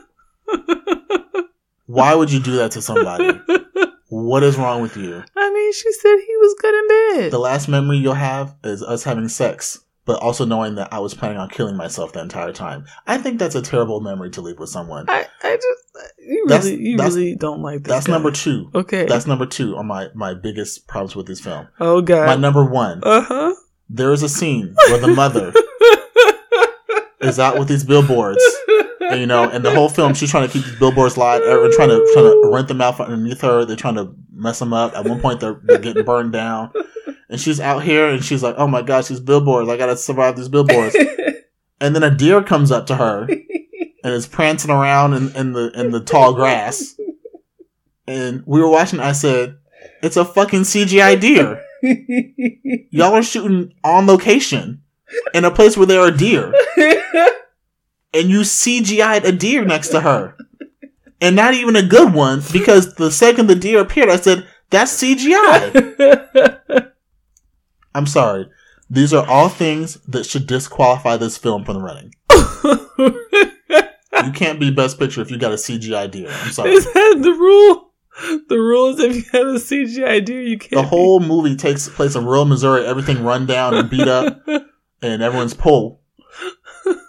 [1.86, 3.38] "Why would you do that to somebody?
[4.08, 5.22] What is wrong with you?
[5.36, 6.88] I mean, she said he was good in
[7.20, 7.30] bed.
[7.32, 9.78] The last memory you'll have is us having sex,
[10.10, 12.84] but also knowing that I was planning on killing myself the entire time.
[13.06, 15.04] I think that's a terrible memory to leave with someone.
[15.08, 17.92] I, I just, you That's- really, you really don't like this.
[17.92, 18.12] That's guy.
[18.14, 18.70] number two.
[18.74, 19.06] Okay.
[19.06, 21.68] That's number two on my my biggest problems with this film.
[21.78, 23.00] oh god, My number one.
[23.04, 23.54] Uh huh.
[23.88, 25.52] There is a scene where the mother
[27.20, 28.42] is out with these billboards.
[29.00, 31.68] And, you know, and the whole film, she's trying to keep these billboards live, or
[31.72, 33.64] trying to trying to rent them out from underneath her.
[33.64, 34.94] They're trying to mess them up.
[34.96, 36.72] At one point, they're, they're getting burned down,
[37.30, 39.68] and she's out here, and she's like, "Oh my gosh, these billboards!
[39.68, 40.96] I gotta survive these billboards."
[41.82, 45.70] And then a deer comes up to her and is prancing around in, in the
[45.70, 46.94] in the tall grass.
[48.06, 49.00] And we were watching.
[49.00, 49.56] I said,
[50.02, 51.64] "It's a fucking CGI deer.
[52.90, 54.82] Y'all are shooting on location
[55.32, 56.52] in a place where there are deer."
[58.12, 60.36] and you CGI'd a deer next to her.
[61.20, 65.02] And not even a good one, because the second the deer appeared, I said, that's
[65.02, 66.49] CGI.
[67.94, 68.48] I'm sorry.
[68.88, 72.14] These are all things that should disqualify this film from the running.
[74.24, 76.28] You can't be Best Picture if you got a CGI deer.
[76.30, 76.72] I'm sorry.
[76.72, 77.92] Is that the rule?
[78.48, 80.72] The rule is if you have a CGI deer, you can't.
[80.72, 84.46] The whole movie takes place in rural Missouri, everything run down and beat up,
[85.02, 85.98] and everyone's pulled.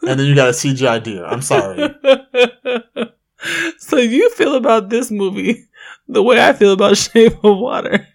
[0.04, 1.26] And then you got a CGI deer.
[1.26, 1.94] I'm sorry.
[3.78, 5.68] so you feel about this movie
[6.12, 8.08] the way I feel about Shape of Water.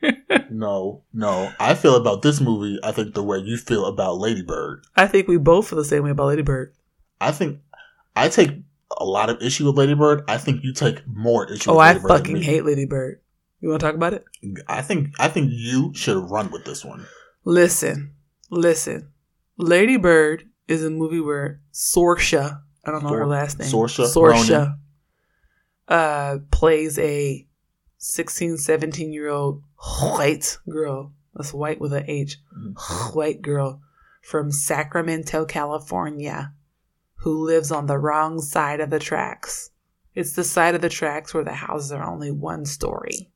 [0.50, 1.52] No, no.
[1.58, 4.84] I feel about this movie, I think the way you feel about Lady Bird.
[4.96, 6.72] I think we both feel the same way about Lady Bird.
[7.20, 7.60] I think
[8.14, 8.50] I take
[8.98, 10.22] a lot of issue with Lady Bird.
[10.28, 12.08] I think you take more issue Oh, with I Lady Bird.
[12.10, 13.20] than fucking hate Lady Bird.
[13.60, 14.24] You want to talk about it?
[14.68, 17.06] I think I think you should run with this one.
[17.44, 18.14] Listen,
[18.50, 19.08] listen.
[19.56, 24.76] Lady Bird is a movie where Sorsha, I don't know her last name, Saoirse Sorsha,
[25.88, 27.46] uh, plays a
[27.98, 29.62] 16, 17 year old
[30.00, 31.12] white girl.
[31.34, 32.38] That's white with an H.
[32.56, 33.16] Mm-hmm.
[33.16, 33.80] White girl
[34.22, 36.52] from Sacramento, California,
[37.16, 39.70] who lives on the wrong side of the tracks.
[40.14, 43.30] It's the side of the tracks where the houses are only one story.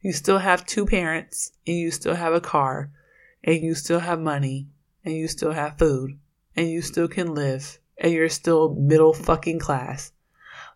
[0.00, 2.90] You still have two parents, and you still have a car,
[3.42, 4.68] and you still have money,
[5.04, 6.18] and you still have food,
[6.54, 10.12] and you still can live, and you're still middle fucking class.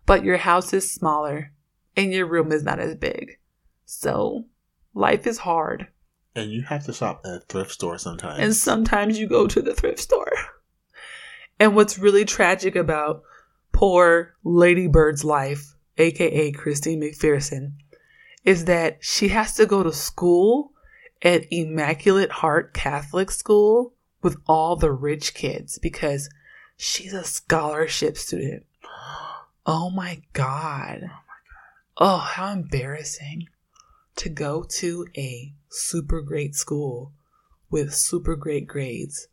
[0.07, 1.53] But your house is smaller,
[1.97, 3.39] and your room is not as big.
[3.85, 4.47] So,
[4.95, 5.89] life is hard.
[6.35, 8.39] And you have to shop at a thrift store sometimes.
[8.39, 10.33] And sometimes you go to the thrift store.
[11.59, 13.23] And what's really tragic about
[13.73, 17.73] poor Lady Bird's life, aka Christine McPherson,
[18.45, 20.73] is that she has to go to school
[21.23, 26.29] at Immaculate Heart Catholic School with all the rich kids because
[26.77, 28.65] she's a scholarship student.
[29.65, 31.11] Oh my God.
[32.05, 33.47] Oh, how embarrassing
[34.17, 37.13] to go to a super great school
[37.71, 39.29] with super great grades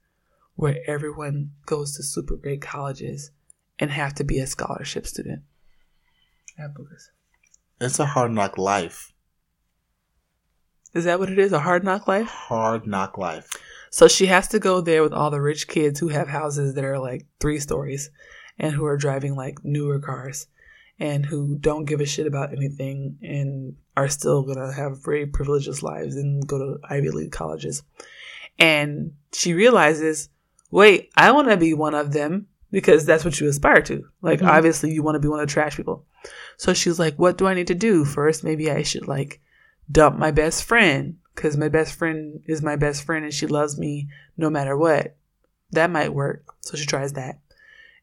[0.54, 3.32] where everyone goes to super great colleges
[3.80, 5.42] and have to be a scholarship student.
[7.82, 9.14] It's a hard knock life.
[10.94, 11.52] Is that what it is?
[11.52, 12.28] A hard knock life?
[12.28, 13.50] Hard knock life.
[13.90, 16.86] So she has to go there with all the rich kids who have houses that
[16.86, 18.12] are like three stories
[18.60, 20.46] and who are driving like newer cars
[21.00, 25.82] and who don't give a shit about anything and are still to have very privileged
[25.82, 27.84] lives and go to Ivy League colleges.
[28.58, 30.30] And she realizes,
[30.72, 34.06] wait, I want to be one of them because that's what you aspire to.
[34.22, 34.48] Like, Mhm.
[34.48, 36.06] obviously, you want to be one of the trash people.
[36.58, 38.04] So she's like, what do I need to do?
[38.04, 39.40] First, maybe I should like
[39.90, 43.80] dump my best friend because my best friend is my best friend and she loves
[43.80, 45.16] me no matter what.
[45.72, 46.44] That might work.
[46.62, 47.40] So she tries that.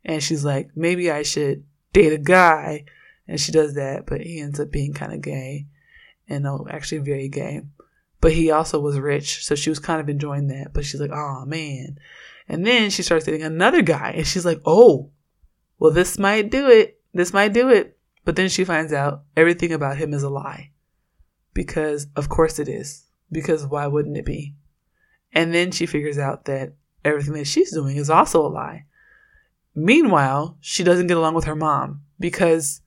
[0.05, 1.65] And she's like, maybe I should
[2.03, 2.85] date a guy.
[3.29, 5.67] And she does that, but he ends up being kind of gay.
[6.29, 7.63] And no, actually very gay.
[8.21, 9.45] But he also was rich.
[9.45, 10.73] So she was kind of enjoying that.
[10.73, 11.99] But she's like, oh man.
[12.49, 14.13] And then she starts dating another guy.
[14.17, 15.11] And she's like, oh,
[15.79, 17.01] well, this might do it.
[17.13, 17.99] This might do it.
[18.25, 20.71] But then she finds out everything about him is a lie.
[21.57, 23.07] because of course it is.
[23.33, 24.55] Because why wouldn't it be?
[25.33, 26.75] And then she figures out that
[27.05, 28.85] everything that she's doing is also a lie.
[29.79, 32.81] Meanwhile, she doesn't get along with her mom because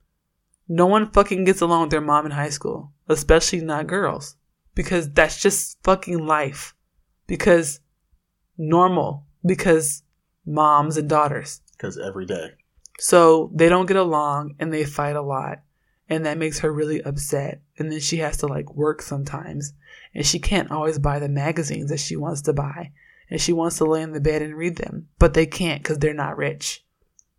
[0.68, 4.36] no one fucking gets along with their mom in high school, especially not girls,
[4.74, 6.74] because that's just fucking life.
[7.28, 7.80] Because
[8.58, 10.02] normal, because
[10.48, 11.62] moms and daughters.
[11.78, 12.54] Because every day.
[13.00, 15.60] So they don't get along and they fight a lot.
[16.10, 17.62] And that makes her really upset.
[17.78, 19.74] And then she has to like work sometimes.
[20.16, 22.94] And she can't always buy the magazines that she wants to buy.
[23.30, 25.08] And she wants to lay in the bed and read them.
[25.20, 26.84] But they can't because they're not rich.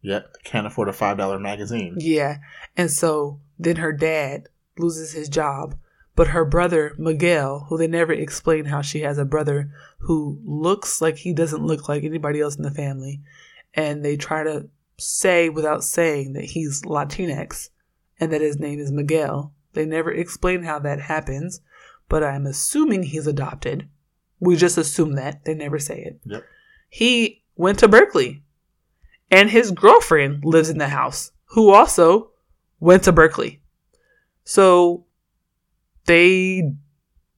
[0.02, 1.96] Yep, can't afford a five dollar magazine.
[1.98, 2.38] Yeah.
[2.76, 5.74] And so then her dad loses his job.
[6.16, 9.70] But her brother, Miguel, who they never explain how she has a brother
[10.00, 13.20] who looks like he doesn't look like anybody else in the family.
[13.74, 14.68] And they try to
[14.98, 17.70] say without saying that he's Latinx
[18.18, 19.54] and that his name is Miguel.
[19.72, 21.60] They never explain how that happens,
[22.08, 23.88] but I'm assuming he's adopted.
[24.40, 25.44] We just assume that.
[25.44, 26.20] They never say it.
[26.24, 26.44] Yep.
[26.88, 28.42] He went to Berkeley,
[29.30, 32.30] and his girlfriend lives in the house, who also
[32.80, 33.60] went to Berkeley.
[34.44, 35.04] So
[36.06, 36.74] they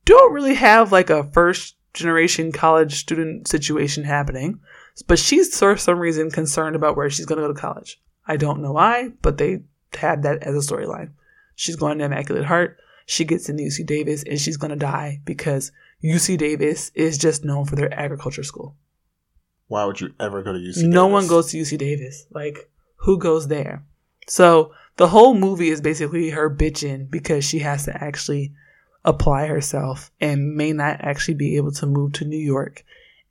[0.05, 4.61] don't really have like a first generation college student situation happening.
[5.07, 8.01] But she's for some reason concerned about where she's going to go to college.
[8.27, 9.63] I don't know why, but they
[9.95, 11.11] had that as a storyline.
[11.55, 12.79] She's going to Immaculate Heart.
[13.07, 15.73] She gets into UC Davis and she's going to die because
[16.03, 18.77] UC Davis is just known for their agriculture school.
[19.69, 20.83] Why would you ever go to UC?
[20.83, 21.13] No Davis?
[21.13, 22.27] one goes to UC Davis.
[22.31, 23.85] Like, who goes there?
[24.29, 28.53] So the whole movie is basically her bitching because she has to actually
[29.05, 32.85] apply herself and may not actually be able to move to New York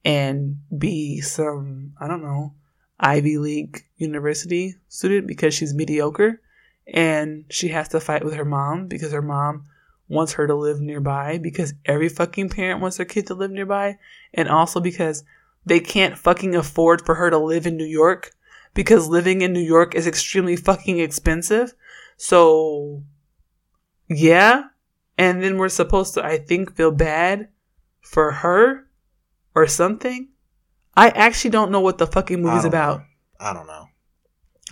[0.04, 2.54] and be some, I don't know,
[3.00, 6.42] Ivy League university student because she's mediocre
[6.88, 9.66] and she has to fight with her mom because her mom
[10.12, 13.98] wants her to live nearby because every fucking parent wants their kid to live nearby
[14.34, 15.24] and also because
[15.66, 18.32] they can't fucking afford for her to live in New York
[18.74, 21.74] because living in New York is extremely fucking expensive.
[22.18, 23.04] So
[24.08, 24.64] yeah,
[25.18, 27.50] and then we're supposed to I think feel bad
[28.02, 28.88] for her
[29.56, 30.30] or something.
[30.96, 33.00] I actually don't know what the fucking movie's about.
[33.00, 33.06] know.
[33.40, 33.88] I don't know.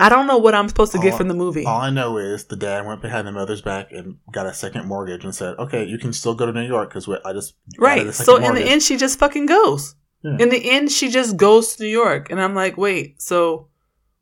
[0.00, 1.64] I don't know what I'm supposed to get from the movie.
[1.64, 4.86] All I know is the dad went behind the mother's back and got a second
[4.86, 8.12] mortgage and said, "Okay, you can still go to New York because I just right.
[8.12, 9.94] So in the end, she just fucking goes.
[10.22, 10.36] Yeah.
[10.38, 13.22] In the end, she just goes to New York, and I'm like, wait.
[13.22, 13.68] So,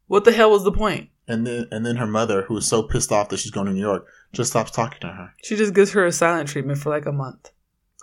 [0.06, 1.10] what the hell was the point?
[1.28, 3.72] and then and then her mother, who is so pissed off that she's going to
[3.72, 5.34] New York, just stops talking to her.
[5.44, 7.50] She just gives her a silent treatment for like a month.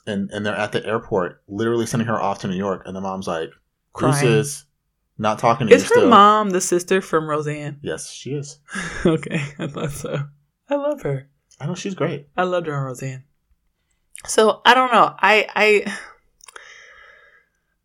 [0.05, 3.01] And and they're at the airport, literally sending her off to New York, and the
[3.01, 3.49] mom's like,
[3.93, 4.45] Crying.
[5.17, 7.79] "Deuces, not talking to Is you her still." mom the sister from Roseanne?
[7.81, 8.59] Yes, she is.
[9.05, 10.19] okay, I thought so.
[10.69, 11.29] I love her.
[11.59, 12.27] I know she's great.
[12.35, 13.23] I loved her on Roseanne.
[14.27, 15.13] So I don't know.
[15.19, 15.97] I I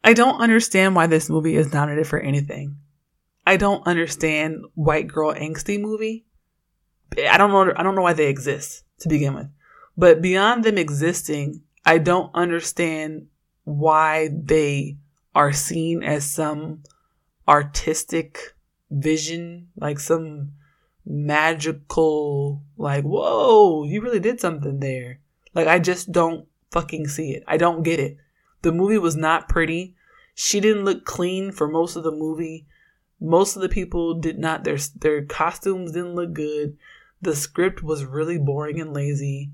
[0.02, 2.76] I don't understand why this movie is nominated for anything.
[3.46, 6.26] I don't understand white girl angsty movie.
[7.28, 7.72] I don't know.
[7.76, 9.48] I don't know why they exist to begin with.
[9.96, 13.26] But beyond them existing, I don't understand
[13.64, 14.96] why they
[15.34, 16.82] are seen as some
[17.50, 18.54] artistic
[18.90, 20.52] vision, like some
[21.04, 25.18] magical, like, whoa, you really did something there.
[25.52, 27.42] Like, I just don't fucking see it.
[27.48, 28.16] I don't get it.
[28.62, 29.96] The movie was not pretty.
[30.34, 32.66] She didn't look clean for most of the movie.
[33.20, 36.78] Most of the people did not, their, their costumes didn't look good.
[37.20, 39.50] The script was really boring and lazy.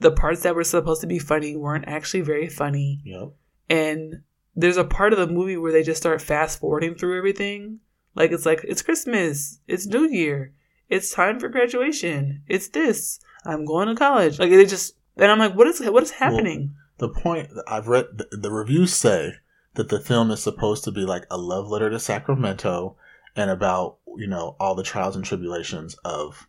[0.00, 3.00] The parts that were supposed to be funny weren't actually very funny.
[3.04, 3.32] Yep.
[3.70, 4.22] And
[4.58, 7.78] there's a part of the movie where they just start fast forwarding through everything.
[8.16, 10.52] Like it's like it's Christmas, it's New Year,
[10.88, 13.20] it's time for graduation, it's this.
[13.44, 14.40] I'm going to college.
[14.40, 16.74] Like they just and I'm like, what is what is happening?
[16.98, 19.34] The point I've read, the, the reviews say
[19.74, 22.96] that the film is supposed to be like a love letter to Sacramento
[23.36, 26.48] and about you know all the trials and tribulations of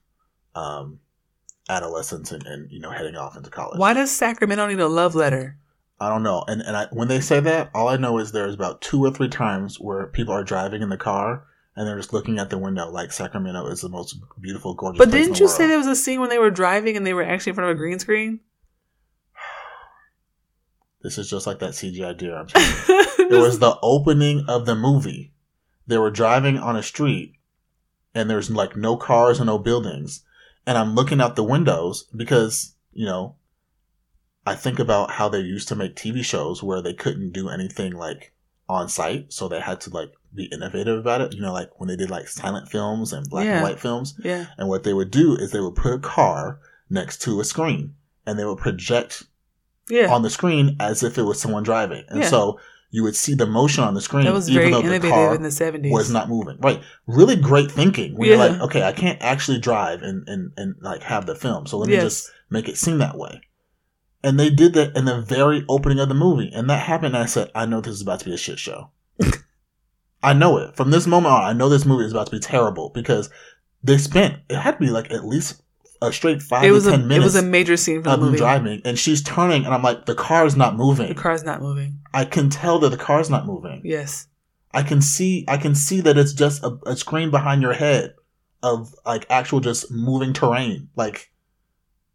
[0.55, 0.99] um,
[1.69, 3.77] adolescence and, and you know heading off into college.
[3.77, 5.59] Why does Sacramento need a love letter?
[6.01, 6.43] I don't know.
[6.47, 9.11] And and I, when they say that, all I know is there's about two or
[9.11, 11.45] three times where people are driving in the car
[11.75, 14.97] and they're just looking at the window like Sacramento is the most beautiful, gorgeous.
[14.97, 17.05] But place didn't the you say there was a scene when they were driving and
[17.05, 18.39] they were actually in front of a green screen?
[21.01, 22.35] This is just like that CGI deer.
[22.35, 23.37] I'm telling you.
[23.37, 25.31] it was the opening of the movie.
[25.87, 27.35] They were driving on a street
[28.13, 30.25] and there's like no cars and no buildings.
[30.67, 33.35] And I'm looking out the windows because, you know,
[34.51, 37.91] I think about how they used to make TV shows where they couldn't do anything
[37.93, 38.33] like
[38.67, 39.31] on site.
[39.33, 41.33] So they had to like be innovative about it.
[41.35, 43.55] You know, like when they did like silent films and black Yeah.
[43.57, 44.13] and white films.
[44.23, 44.45] yeah.
[44.57, 47.95] And what they would do is they would put a car next to a screen
[48.25, 49.23] and they would project
[49.89, 50.13] Yeah.
[50.13, 52.03] on the screen as if it was someone driving.
[52.09, 52.29] And Yeah.
[52.29, 52.59] so
[52.91, 55.35] you would see the motion on the screen, that was even very though the car
[55.35, 55.91] in the 70s.
[55.91, 56.57] was not moving.
[56.59, 56.81] Right.
[57.05, 58.17] Really great thinking.
[58.17, 61.67] When you're like, okay, I can't actually drive and, and, and like have the film.
[61.67, 62.03] So let me Yes.
[62.03, 63.41] just make it seem that way.
[64.23, 66.51] And they did that in the very opening of the movie.
[66.53, 67.15] And that happened.
[67.15, 68.91] And I said, I know this is about to be a shit show.
[70.23, 70.75] I know it.
[70.75, 73.29] From this moment on, I know this movie is about to be terrible because
[73.81, 75.61] they spent, it had to be like at least
[76.01, 78.13] a straight five it was to a ten it was a major scene for the
[78.13, 78.37] of them movie.
[78.37, 78.81] driving.
[78.85, 81.09] And she's turning and I'm like, the car's not moving.
[81.09, 81.99] The car's not moving.
[82.13, 83.81] I can tell that the car's not moving.
[83.83, 84.27] Yes.
[84.73, 88.15] I can see I can see that it's just a, a screen behind your head
[88.61, 90.89] of like actual just moving terrain.
[90.95, 91.31] Like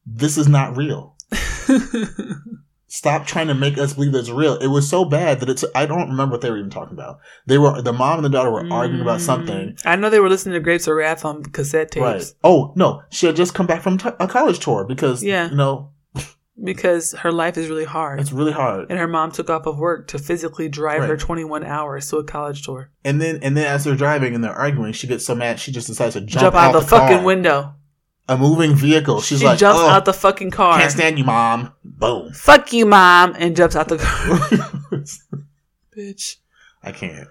[0.07, 1.14] this is not real.
[2.87, 4.55] Stop trying to make us believe it's real.
[4.55, 7.19] It was so bad that it's I don't remember what they were even talking about.
[7.47, 9.71] They were the mom and the daughter were arguing about something.
[9.75, 9.83] Mm.
[9.85, 12.25] I know they were listening to Grapes of Wrath on cassette tapes Right.
[12.45, 13.03] Oh, no.
[13.11, 15.51] She had just come back from t- a college tour because Yeah.
[15.51, 15.91] you know,
[16.63, 18.21] because her life is really hard.
[18.21, 18.89] it's really hard.
[18.89, 22.25] and her mom took off of work to physically drive her 21 hours to a
[22.25, 22.91] college tour.
[23.05, 25.73] And then and then as they're driving and they're arguing, she gets so mad she
[25.73, 27.27] just decides to jump, Jump, out, the, fucking car.
[27.27, 27.75] window.
[28.27, 29.21] A moving vehicle.
[29.21, 30.79] She's she like, jumps oh, out the fucking car.
[30.79, 31.75] can't stand you, mom.
[31.85, 32.33] Boom.
[32.33, 34.39] Fuck you, mom, and jumps out the car.
[35.97, 36.37] Bitch.
[36.83, 37.29] I can't.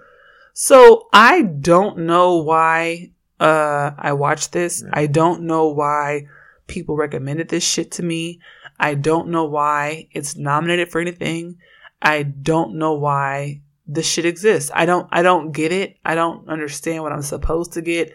[0.54, 4.84] So I don't know why uh I watched this.
[4.84, 4.92] Yeah.
[4.94, 6.28] I don't know why
[6.68, 8.40] people recommended this shit to me.
[8.80, 11.58] I don't know why it's nominated for anything.
[12.02, 14.72] I don't know why this shit exists.
[14.74, 15.98] I don't I don't get it.
[16.06, 18.14] I don't understand what I'm supposed to get.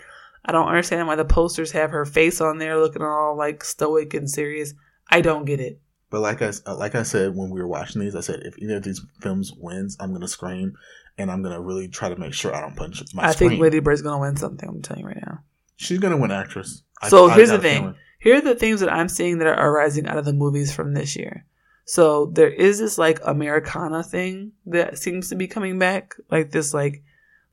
[0.49, 4.15] I don't understand why the posters have her face on there looking all like stoic
[4.15, 4.73] and serious.
[5.11, 5.79] I don't get it.
[6.11, 8.59] But like I uh, like I said when we were watching these, I said if
[8.59, 10.73] either of these films wins, I'm gonna scream,
[11.19, 13.51] and I'm gonna really try to make sure I don't punch my I screen.
[13.51, 15.41] think Lady Bird's gonna win something, I'm telling you right now.
[15.77, 16.83] She's gonna win actress.
[17.09, 17.95] So I here's got the thing.
[18.21, 20.95] Here are the things that I'm seeing that are arising out of the movies from
[20.95, 21.45] this year.
[21.85, 26.15] So there is this like Americana thing that seems to be coming back.
[26.31, 27.03] Like this like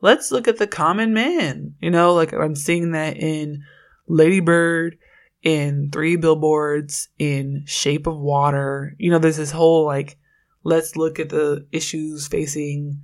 [0.02, 1.76] let's look at the common man.
[1.82, 3.64] You know, like I'm seeing that in
[4.08, 4.98] Lady Bird,
[5.44, 8.96] in Three Billboards, in Shape of Water.
[8.98, 10.18] You know, there's this whole like
[10.64, 13.02] let's look at the issues facing,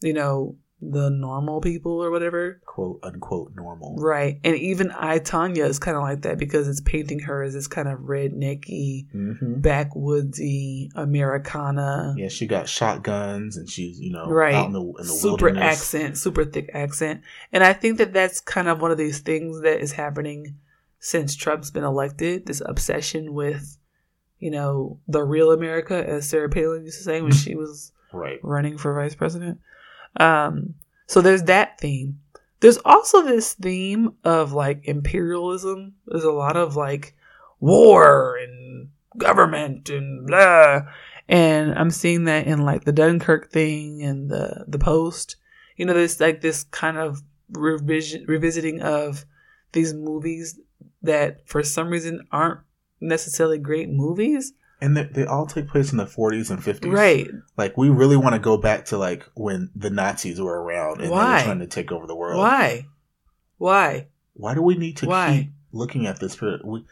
[0.00, 2.60] you know, the normal people or whatever.
[2.66, 3.94] quote unquote normal.
[3.98, 4.40] Right.
[4.42, 7.68] And even I, Tonya, is kind of like that because it's painting her as this
[7.68, 12.14] kind of rednecky, hmm backwoodsy Americana.
[12.16, 14.54] Yeah, she got shotguns and she's you know Right.
[14.54, 15.62] out in the in the super wilderness.
[15.62, 17.22] accent, super thick accent.
[17.52, 20.56] And I think that that's kind of one of these things that is happening
[20.98, 23.76] since Trump's been elected this obsession with,
[24.38, 28.38] you know, the real America, as Sarah Palin used to say when she was Right.
[28.42, 29.58] running for vice president.
[30.16, 30.74] Um,
[31.06, 32.20] so there's that theme.
[32.60, 35.94] There's also this theme of like imperialism.
[36.06, 37.16] There's a lot of like
[37.60, 38.88] war and
[39.18, 40.82] government and blah.
[41.28, 45.36] And I'm seeing that in like the Dunkirk thing and the the Post.
[45.76, 49.24] You know, there's like this kind of revision revisiting of
[49.72, 50.58] these movies
[51.02, 52.60] that for some reason aren't
[53.00, 54.52] necessarily great movies.
[54.82, 56.92] And they, they all take place in the 40s and 50s.
[56.92, 57.28] Right.
[57.56, 61.06] Like we really want to go back to like when the Nazis were around and
[61.08, 61.38] they Why?
[61.38, 62.38] were trying to take over the world.
[62.38, 62.86] Why?
[63.58, 64.08] Why?
[64.34, 65.28] Why do we need to Why?
[65.44, 66.62] keep looking at this period?
[66.64, 66.84] We,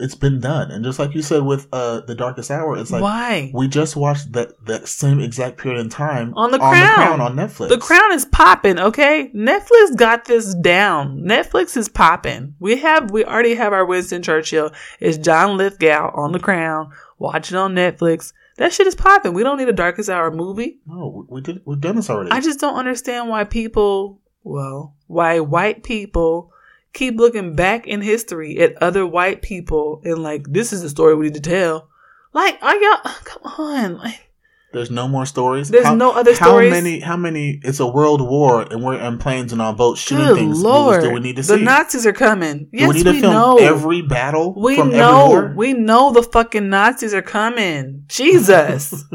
[0.00, 3.02] it's been done, and just like you said with uh, the Darkest Hour, it's like
[3.02, 3.50] Why?
[3.52, 6.94] we just watched that that same exact period in time On The on the Crown.
[6.94, 7.68] Crown on Netflix.
[7.68, 9.30] The crown is popping, okay?
[9.34, 11.22] Netflix got this down.
[11.22, 12.54] Netflix is popping.
[12.60, 14.70] We have we already have our Winston Churchill.
[15.00, 16.92] It's John Lithgow on the crown.
[17.18, 18.32] Watch it on Netflix.
[18.56, 19.34] That shit is popping.
[19.34, 20.78] We don't need a Darkest Hour movie.
[20.86, 21.62] No, we, did.
[21.64, 22.30] We've done this already.
[22.30, 26.52] I just don't understand why people, well, why white people
[26.92, 31.14] keep looking back in history at other white people and like, this is the story
[31.14, 31.88] we need to tell.
[32.32, 33.98] Like, are y'all, come on.
[33.98, 34.27] Like,
[34.72, 35.70] There's no more stories.
[35.70, 36.70] There's no other how stories?
[36.70, 37.00] How many?
[37.00, 37.58] How many?
[37.62, 40.60] It's a world war, and we're in planes and on boats shooting good things.
[40.60, 41.02] lord.
[41.02, 41.56] Do we need to see?
[41.56, 41.62] the?
[41.62, 42.64] Nazis are coming.
[42.64, 43.56] Do Yes, we need we, film know.
[43.58, 45.52] every battle we know.
[45.56, 48.04] We know the fucking Nazis are coming.
[48.08, 48.92] Jesus.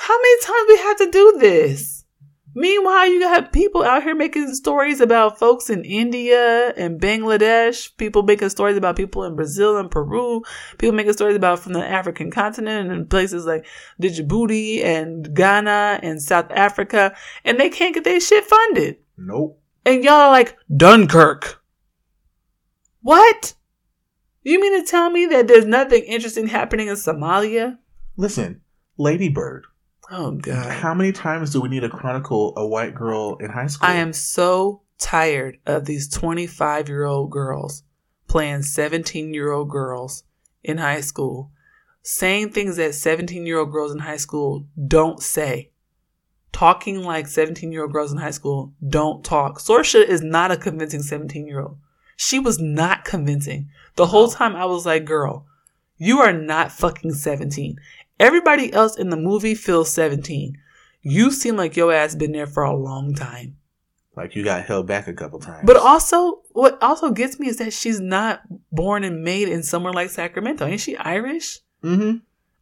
[0.00, 1.97] How many times we have to do this?
[2.54, 8.22] Meanwhile, you got people out here making stories about folks in India and Bangladesh, people
[8.22, 10.42] making stories about people in Brazil and Peru,
[10.78, 13.66] people making stories about from the African continent and places like
[14.02, 18.96] Djibouti and Ghana and South Africa, and they can't get their shit funded.
[19.16, 19.60] Nope.
[19.84, 21.62] And y'all are like, Dunkirk.
[23.02, 23.54] What?
[24.42, 27.78] You mean to tell me that there's nothing interesting happening in Somalia?
[28.16, 28.62] Listen,
[28.96, 29.66] Lady Bird.
[30.10, 30.70] Oh, God.
[30.72, 33.88] How many times do we need to chronicle a white girl in high school?
[33.88, 37.82] I am so tired of these 25 year old girls
[38.26, 40.24] playing 17 year old girls
[40.62, 41.50] in high school.
[42.02, 45.70] saying things that 17 year old girls in high school don't say.
[46.52, 49.58] Talking like 17 year old girls in high school don't talk.
[49.58, 51.76] Sorsha is not a convincing 17 year old.
[52.16, 53.68] She was not convincing.
[53.96, 55.46] The whole time I was like, girl,
[55.98, 57.76] you are not fucking 17.
[58.18, 60.56] Everybody else in the movie feels 17.
[61.02, 63.56] You seem like your ass been there for a long time.
[64.16, 65.62] Like you got held back a couple times.
[65.64, 68.42] But also, what also gets me is that she's not
[68.72, 70.66] born and made in somewhere like Sacramento.
[70.66, 71.60] Ain't she Irish?
[71.84, 72.18] mm-hmm.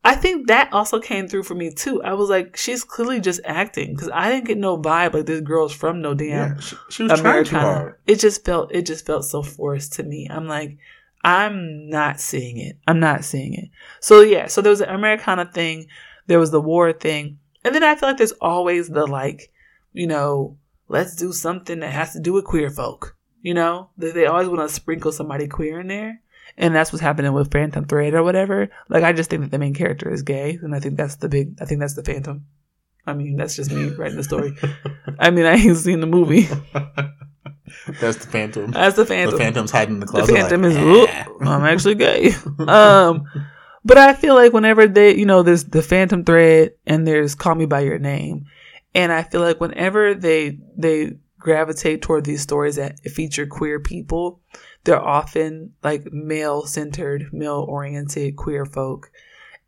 [0.07, 2.01] I think that also came through for me too.
[2.01, 5.41] I was like, she's clearly just acting because I didn't get no vibe like this
[5.41, 7.97] girl's from no damn Yeah, she, she was trying too hard.
[8.07, 10.29] It just felt it just felt so forced to me.
[10.31, 10.79] I'm like,
[11.27, 12.79] I'm not seeing it.
[12.87, 13.71] I'm not seeing it.
[14.01, 15.89] So yeah, so there was an Americana thing,
[16.29, 19.53] there was the war thing, and then I feel like there's always the like,
[19.93, 20.57] you know,
[20.87, 23.17] let's do something that has to do with queer folk.
[23.43, 26.23] You know, they, they always want to sprinkle somebody queer in there.
[26.57, 28.71] And that's what's happening with Phantom Thread or whatever.
[28.89, 31.29] Like, I just think that the main character is gay, and I think that's the
[31.29, 31.59] big.
[31.61, 32.47] I think that's the Phantom.
[33.05, 34.57] I mean, that's just me writing the story.
[35.19, 36.49] I mean, I ain't seen the movie.
[38.01, 38.71] That's the Phantom.
[38.71, 39.33] That's the Phantom.
[39.33, 40.33] The Phantom's hiding in the closet.
[40.33, 40.41] The.
[40.41, 41.27] Phantom like, is.
[41.41, 42.33] I'm actually gay.
[42.59, 43.27] Um,
[43.85, 47.55] but I feel like whenever they, you know, there's the Phantom thread and there's Call
[47.55, 48.47] Me by Your Name,
[48.95, 54.41] and I feel like whenever they they gravitate toward these stories that feature queer people,
[54.85, 59.11] they're often like male centered, male oriented queer folk,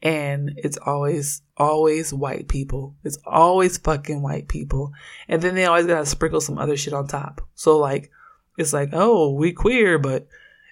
[0.02, 2.94] and it's always always white people.
[3.04, 4.92] It's always fucking white people,
[5.28, 7.40] and then they always gotta sprinkle some other shit on top.
[7.54, 8.10] So like,
[8.56, 10.28] it's like, oh, we queer, but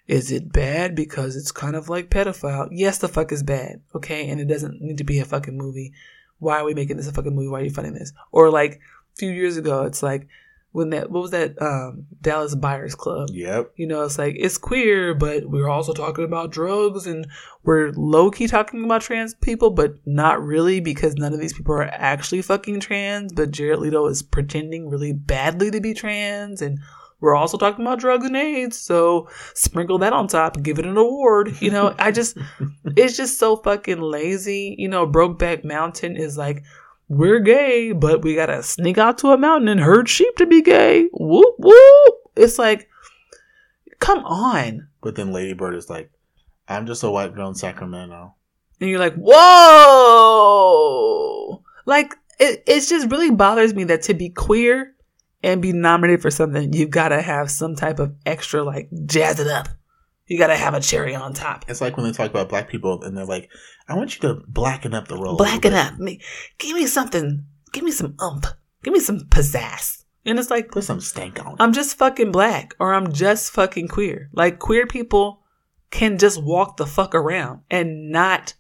[0.06, 2.68] is it bad because it's kind of like pedophile?
[2.70, 4.28] Yes, the fuck is bad, okay?
[4.28, 5.92] And it doesn't need to be a fucking movie.
[6.38, 7.48] Why are we making this a fucking movie?
[7.48, 8.12] Why are you funding this?
[8.30, 10.28] Or like a few years ago, it's like
[10.76, 13.30] when that what was that um Dallas Buyers Club?
[13.32, 13.72] Yep.
[13.76, 17.26] You know, it's like it's queer, but we're also talking about drugs and
[17.64, 21.74] we're low key talking about trans people, but not really because none of these people
[21.74, 23.32] are actually fucking trans.
[23.32, 26.78] But Jared Leto is pretending really badly to be trans, and
[27.20, 28.78] we're also talking about drugs and AIDS.
[28.78, 31.56] So sprinkle that on top, give it an award.
[31.62, 32.36] You know, I just,
[32.84, 34.76] it's just so fucking lazy.
[34.78, 36.62] You know, Brokeback Mountain is like,
[37.08, 40.62] we're gay, but we gotta sneak out to a mountain and herd sheep to be
[40.62, 41.08] gay.
[41.12, 42.14] Whoop whoop.
[42.34, 42.88] It's like,
[43.98, 44.88] come on.
[45.02, 46.10] But then Lady Bird is like,
[46.68, 48.34] I'm just a white girl in Sacramento.
[48.80, 49.32] And you're like, whoa!
[51.86, 54.94] Like, it, it just really bothers me that to be queer
[55.42, 59.46] and be nominated for something, you've gotta have some type of extra, like, jazz it
[59.46, 59.68] up.
[60.26, 61.64] You gotta have a cherry on top.
[61.68, 63.50] It's like when they talk about black people and they're like,
[63.88, 65.36] I want you to blacken up the role.
[65.36, 65.98] Blacken up.
[65.98, 66.20] Me,
[66.58, 67.44] give me something.
[67.72, 68.46] Give me some ump.
[68.82, 70.04] Give me some pizzazz.
[70.24, 71.56] And it's like, Put some stank on it.
[71.60, 74.28] I'm just fucking black or I'm just fucking queer.
[74.32, 75.42] Like queer people
[75.90, 78.54] can just walk the fuck around and not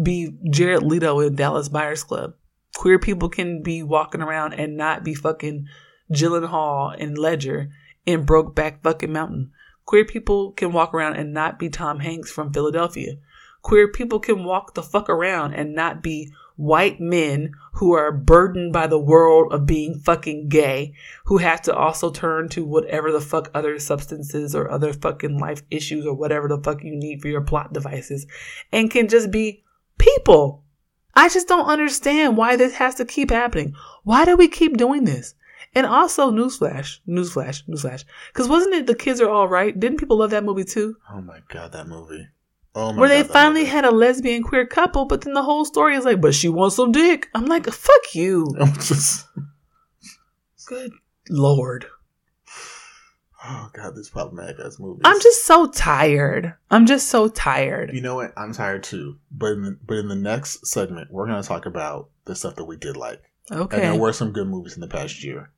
[0.00, 2.34] be Jared Leto in Dallas Buyers Club.
[2.76, 5.66] Queer people can be walking around and not be fucking
[6.12, 7.70] Gyllenhaal and Ledger
[8.06, 9.52] in Brokeback fucking Mountain.
[9.84, 13.16] Queer people can walk around and not be Tom Hanks from Philadelphia.
[13.62, 18.72] Queer people can walk the fuck around and not be white men who are burdened
[18.72, 23.20] by the world of being fucking gay, who have to also turn to whatever the
[23.20, 27.28] fuck other substances or other fucking life issues or whatever the fuck you need for
[27.28, 28.26] your plot devices,
[28.70, 29.64] and can just be
[29.98, 30.62] people.
[31.14, 33.74] I just don't understand why this has to keep happening.
[34.02, 35.34] Why do we keep doing this?
[35.74, 38.04] And also, newsflash, newsflash, newsflash.
[38.32, 39.78] Because wasn't it The Kids Are All Right?
[39.78, 40.96] Didn't people love that movie too?
[41.10, 42.28] Oh my god, that movie.
[42.76, 43.14] Oh my Where god.
[43.14, 43.70] they finally movie.
[43.70, 46.76] had a lesbian queer couple, but then the whole story is like, but she wants
[46.76, 47.28] some dick.
[47.34, 48.46] I'm like, fuck you.
[48.60, 49.26] I'm just
[50.66, 50.92] Good
[51.28, 51.86] lord.
[53.46, 55.02] Oh god, this problematic ass movie.
[55.04, 56.54] I'm just so tired.
[56.70, 57.92] I'm just so tired.
[57.92, 58.32] You know what?
[58.38, 59.18] I'm tired too.
[59.30, 62.64] But in the, but in the next segment, we're gonna talk about the stuff that
[62.64, 63.22] we did like.
[63.52, 63.76] Okay.
[63.76, 65.50] And there were some good movies in the past year,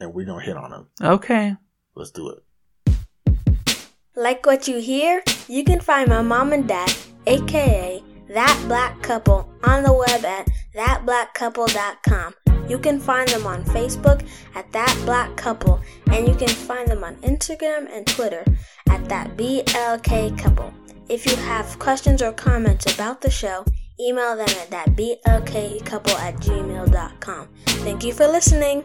[0.00, 0.88] and we're gonna hit on them.
[1.00, 1.56] Okay.
[1.94, 2.44] Let's do it.
[4.16, 5.22] Like what you hear?
[5.48, 6.92] You can find my mom and dad,
[7.26, 12.34] aka That Black Couple, on the web at thatblackcouple.com.
[12.68, 15.80] You can find them on Facebook at That Black Couple,
[16.10, 18.44] and you can find them on Instagram and Twitter
[18.88, 20.72] at That BLK Couple.
[21.08, 23.64] If you have questions or comments about the show,
[24.00, 27.48] email them at that BLKcouple at gmail.com.
[27.66, 28.82] Thank you for listening.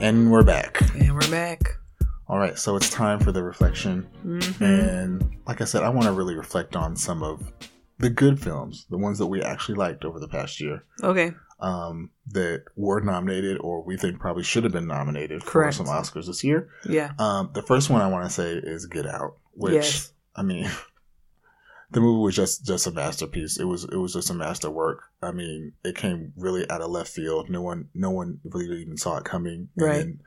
[0.00, 0.80] And we're back.
[0.94, 1.76] And we're back.
[2.28, 4.06] All right, so it's time for the reflection.
[4.24, 4.60] Mhm.
[4.60, 7.52] And like I said, I want to really reflect on some of
[7.98, 10.84] the good films, the ones that we actually liked over the past year.
[11.02, 11.32] Okay.
[11.60, 15.76] um, that were nominated or we think probably should have been nominated Correct.
[15.76, 16.68] for some Oscars this year.
[16.88, 17.10] Yeah.
[17.18, 20.12] Um, the first one I want to say is Get Out, which Yes.
[20.36, 20.70] I mean,
[21.90, 23.58] the movie was just just a masterpiece.
[23.58, 25.04] It was it was just a masterwork.
[25.22, 27.48] I mean, it came really out of left field.
[27.48, 29.68] No one no one really even saw it coming.
[29.76, 29.96] And Right.
[29.98, 30.20] then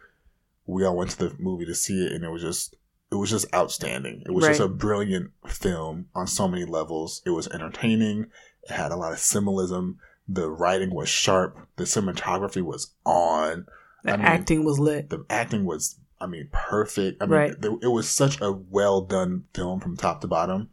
[0.65, 2.75] we all went to the movie to see it, and it was just
[3.11, 4.23] it was just outstanding.
[4.25, 7.21] It was just a brilliant film on so many levels.
[7.25, 8.27] It was entertaining.
[8.63, 9.99] It had a lot of symbolism.
[10.27, 11.57] The writing was sharp.
[11.75, 13.65] The cinematography was on
[14.03, 15.09] The I mean, acting was lit.
[15.09, 17.55] the acting was i mean perfect i mean Right.
[17.81, 20.69] it was such a well done film from top to bottom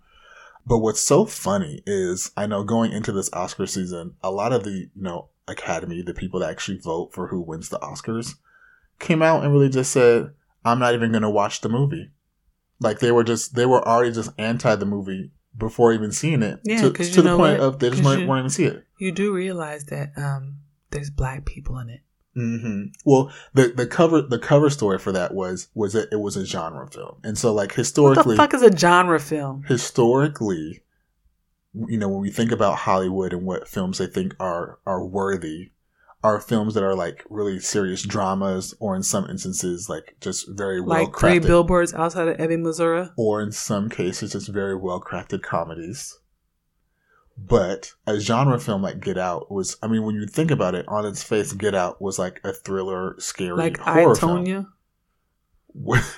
[0.69, 4.65] but what's so funny is i know going into this oscar season a lot of
[4.65, 8.35] the you know academy the people that actually vote for who wins the oscars
[8.99, 10.31] came out and really just said
[10.65, 12.11] i'm not even going to watch the movie
[12.81, 16.61] like they were just they were already just anti the movie before even seeing it
[16.65, 17.67] Yeah, to, to you the know point what?
[17.67, 20.59] of they just weren't, you- weren't even see it You do realize that um,
[20.91, 22.01] there's black people in it.
[22.39, 26.37] Hmm Well, the the cover the cover story for that was was that it was
[26.37, 29.65] a genre film, and so like What historically, the fuck is a genre film?
[29.67, 30.83] historically,
[31.75, 35.73] you know, when we think about Hollywood and what films they think are are worthy,
[36.23, 40.81] are films that are like really serious dramas, or in some instances, like just very
[40.81, 43.09] well Like three billboards outside of Ebbing, Missouri.
[43.17, 46.19] or in some cases, just very well crafted comedies.
[47.47, 50.87] But a genre film like Get Out was, I mean, when you think about it,
[50.89, 54.45] on its face, Get Out was like a thriller, scary Like I, horror film.
[54.45, 54.67] Tonya.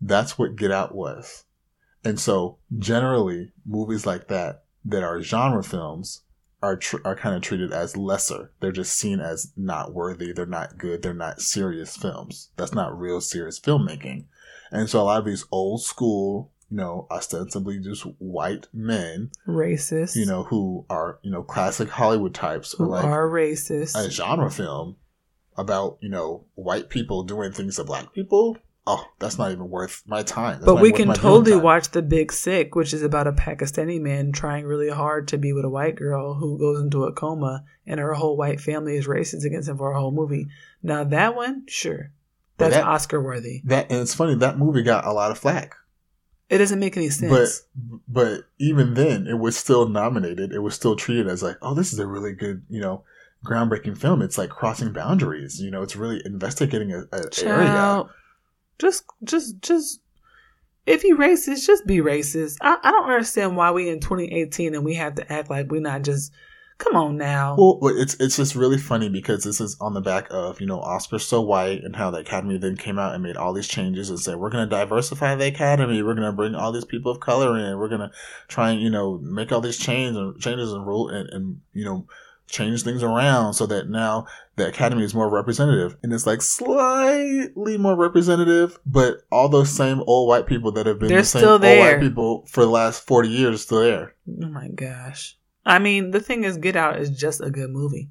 [0.00, 1.44] That's what Get Out was.
[2.02, 6.22] And so, generally, movies like that that are genre films
[6.62, 8.52] are tr- are kind of treated as lesser.
[8.60, 10.32] They're just seen as not worthy.
[10.32, 11.02] They're not good.
[11.02, 12.50] They're not serious films.
[12.56, 14.24] That's not real serious filmmaking.
[14.70, 20.16] And so, a lot of these old school, you know, ostensibly just white men, Racist.
[20.16, 23.96] you know, who are you know classic Hollywood types, who like are racist.
[23.96, 24.96] a genre film
[25.56, 28.56] about you know white people doing things to black people
[28.86, 32.32] oh that's not even worth my time That's but we can totally watch The Big
[32.32, 35.96] Sick, which is about a Pakistani man trying really hard to be with a white
[35.96, 39.76] girl who goes into a coma and her whole white family is racist against him
[39.76, 40.48] for a whole movie.
[40.82, 42.12] Now, that one, sure.
[42.56, 43.60] That's that- Oscar worthy.
[43.66, 45.74] that and it's funny that movie got a lot of flack
[46.50, 47.30] It doesn't make any sense.
[48.08, 51.92] but even then it was still nominated it was still treated as like oh this
[51.92, 53.04] is a really good you know
[53.46, 58.10] groundbreaking film it's like crossing boundaries you know it's really investigating a, a area Child,
[58.80, 60.00] just, just, just.
[60.86, 62.56] If you racist, just be racist.
[62.62, 65.80] I, I don't understand why we in 2018 and we have to act like we're
[65.80, 66.32] not just.
[66.80, 67.56] Come on now.
[67.58, 70.80] Well, it's it's just really funny because this is on the back of you know
[70.80, 74.08] Oscars so white and how the Academy then came out and made all these changes
[74.08, 77.12] and said we're going to diversify the Academy, we're going to bring all these people
[77.12, 78.10] of color in, we're going to
[78.48, 81.84] try and you know make all these changes and changes and rule and, and you
[81.84, 82.06] know
[82.48, 84.26] change things around so that now
[84.56, 90.00] the Academy is more representative and it's like slightly more representative, but all those same
[90.06, 91.92] old white people that have been They're the same still old there.
[91.92, 94.14] white people for the last forty years still there.
[94.42, 95.36] Oh my gosh.
[95.64, 98.10] I mean, the thing is, Get Out is just a good movie.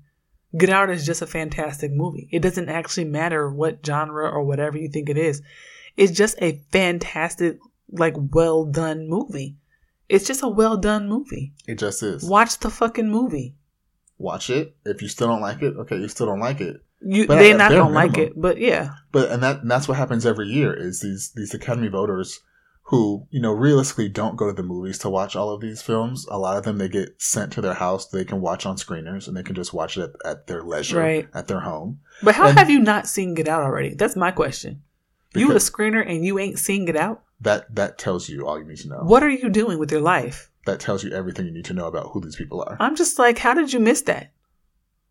[0.57, 2.27] Get Out is just a fantastic movie.
[2.31, 5.41] It doesn't actually matter what genre or whatever you think it is.
[5.97, 7.59] It's just a fantastic,
[7.91, 9.57] like, well done movie.
[10.07, 11.53] It's just a well done movie.
[11.67, 12.23] It just is.
[12.23, 13.55] Watch the fucking movie.
[14.17, 14.75] Watch it.
[14.85, 16.83] If you still don't like it, okay, you still don't like it.
[17.01, 19.71] You, But they're at not bare gonna like it, but yeah, But and that and
[19.71, 22.41] that's what happens every year is these these Academy voters
[22.89, 26.25] who you know realistically don't go to the movies to watch all of these films.
[26.29, 28.07] A lot of them they get sent to their house.
[28.07, 30.97] They can watch on screeners and they can just watch it at, at their leisure
[30.99, 31.27] Right.
[31.33, 31.99] at their home.
[32.23, 33.93] But how And- have you not seen Get Out already?
[33.93, 34.81] That's my question.
[35.35, 37.21] You a screener and you ain't seen Get Out?
[37.41, 39.01] That that tells you all you need to know.
[39.03, 40.49] What are you doing with your life?
[40.65, 42.75] That tells you everything you need to know about who these people are.
[42.79, 44.31] I'm just like, how did you miss that?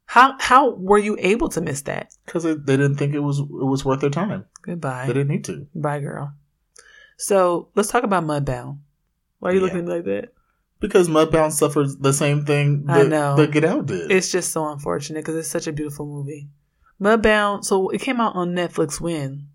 [0.07, 2.15] How how were you able to miss that?
[2.27, 4.47] Because they didn't think it was it was worth their time.
[4.63, 5.07] Goodbye.
[5.07, 5.67] They didn't need to.
[5.75, 6.33] Bye, girl.
[7.19, 8.79] So let's talk about Mudbound.
[9.41, 9.65] Why are you Yeah.
[9.67, 10.33] looking like that?
[10.81, 13.37] Because Mudbound suffers the same thing I know.
[13.37, 14.11] that Get Out did.
[14.13, 16.49] It's just so unfortunate because it's such a beautiful movie.
[17.01, 17.65] Mudbound.
[17.65, 19.49] So it came out on Netflix when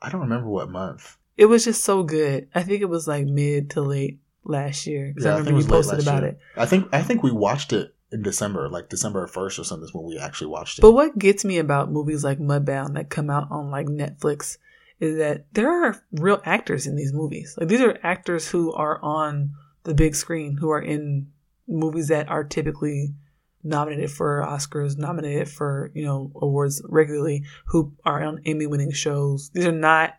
[0.00, 1.16] I don't remember what month.
[1.36, 2.48] it was just so good.
[2.54, 5.60] I think it was like mid to late last year I Yeah, I remember think
[5.60, 6.30] it you posted about year.
[6.32, 6.38] it.
[6.56, 9.92] I think I think we watched it in December, like December first or something is
[9.94, 10.82] when we actually watched it.
[10.82, 14.56] But what gets me about movies like Mudbound that come out on like Netflix
[15.00, 17.54] is that there are real actors in these movies.
[17.58, 19.52] Like these are actors who are on
[19.84, 21.28] the big screen, who are in
[21.68, 23.14] movies that are typically
[23.62, 29.50] nominated for Oscars, nominated for, you know, awards regularly, who are on Emmy winning shows.
[29.50, 30.14] These are not,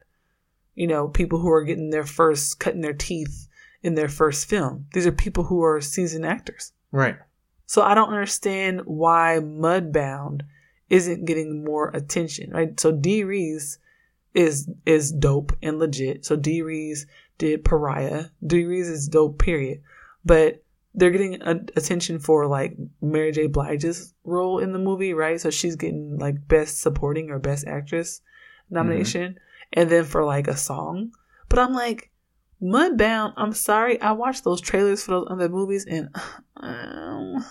[0.73, 3.47] you know, people who are getting their first cutting their teeth
[3.83, 4.87] in their first film.
[4.93, 6.73] These are people who are seasoned actors.
[6.91, 7.17] right.
[7.67, 10.41] So I don't understand why Mudbound
[10.87, 12.79] isn't getting more attention, right?
[12.79, 13.79] So Dee Rees
[14.35, 16.25] is is dope and legit.
[16.25, 17.07] So Rees
[17.37, 18.25] did Pariah.
[18.41, 19.81] Rees is dope, period.
[20.23, 20.63] But
[20.93, 23.47] they're getting a, attention for like Mary J.
[23.47, 25.39] Blige's role in the movie, right?
[25.39, 28.21] So she's getting like best supporting or best actress
[28.69, 29.79] nomination, mm-hmm.
[29.79, 31.11] and then for like a song.
[31.49, 32.11] But I'm like,
[32.61, 33.33] Mudbound.
[33.37, 36.09] I'm sorry, I watched those trailers for those other movies, and
[36.57, 37.45] um,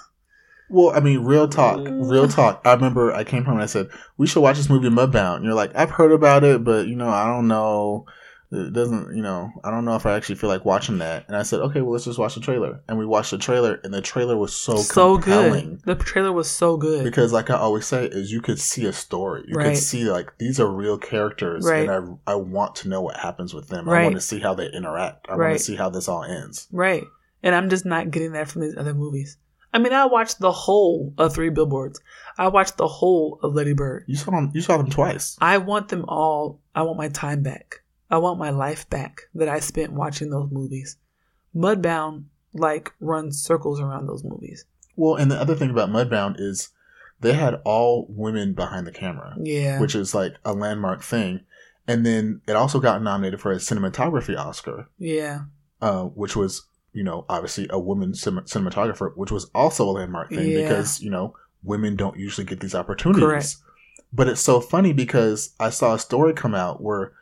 [0.71, 2.35] well, I mean, real talk, real mm.
[2.35, 2.63] talk.
[2.65, 5.37] I remember I came home and I said we should watch this movie Mudbound.
[5.37, 8.07] And you're like, I've heard about it, but you know, I don't know.
[8.51, 11.27] It doesn't, you know, I don't know if I actually feel like watching that.
[11.27, 12.83] And I said, okay, well, let's just watch the trailer.
[12.89, 15.81] And we watched the trailer, and the trailer was so so compelling.
[15.85, 15.99] good.
[15.99, 18.93] The trailer was so good because, like I always say, is you could see a
[18.93, 19.45] story.
[19.49, 19.71] You right.
[19.71, 21.89] could see like these are real characters, right.
[21.89, 23.89] and I I want to know what happens with them.
[23.89, 24.03] Right.
[24.03, 25.27] I want to see how they interact.
[25.29, 26.69] I want to see how this all ends.
[26.71, 27.05] Right.
[27.43, 29.37] And I'm just not getting that from these other movies.
[29.75, 32.01] I mean, I watched the whole of Three Billboards.
[32.39, 34.05] I watched the whole of Lady Bird.
[34.07, 34.53] You saw them.
[34.55, 35.37] You saw them twice.
[35.41, 36.61] I want them all.
[36.77, 37.83] I want my time back.
[38.09, 40.97] I want my life back that I spent watching those movies.
[41.55, 44.65] Mudbound like runs circles around those movies.
[44.95, 46.69] Well, and the other thing about Mudbound is
[47.21, 49.35] they had all women behind the camera.
[49.43, 49.81] Yeah.
[49.81, 51.41] Which is like a landmark thing.
[51.89, 54.89] And then it also got nominated for a cinematography Oscar.
[54.99, 55.41] Yeah.
[55.83, 60.51] Uh, which was, you know, obviously a woman cinematographer, which was also a landmark thing
[60.51, 60.63] yeah.
[60.63, 63.23] because, you know, women don't usually get these opportunities.
[63.23, 63.57] Correct.
[64.13, 67.13] But it's so funny because I saw a story come out where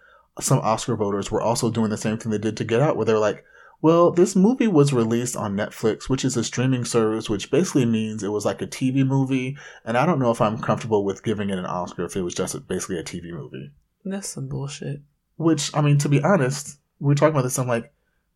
[0.40, 3.06] some Oscar voters were also doing the same thing they did to Get Out, where
[3.06, 3.44] they're like,
[3.80, 8.22] well, this movie was released on Netflix, which is a streaming service, which basically means
[8.22, 9.56] it was like a TV movie.
[9.84, 12.34] And I don't know if I'm comfortable with giving it an Oscar if it was
[12.34, 13.72] just basically a TV movie.
[14.04, 15.00] That's some bullshit.
[15.36, 17.58] Which, I mean, to be honest, we were talking about this.
[17.58, 17.91] I'm like,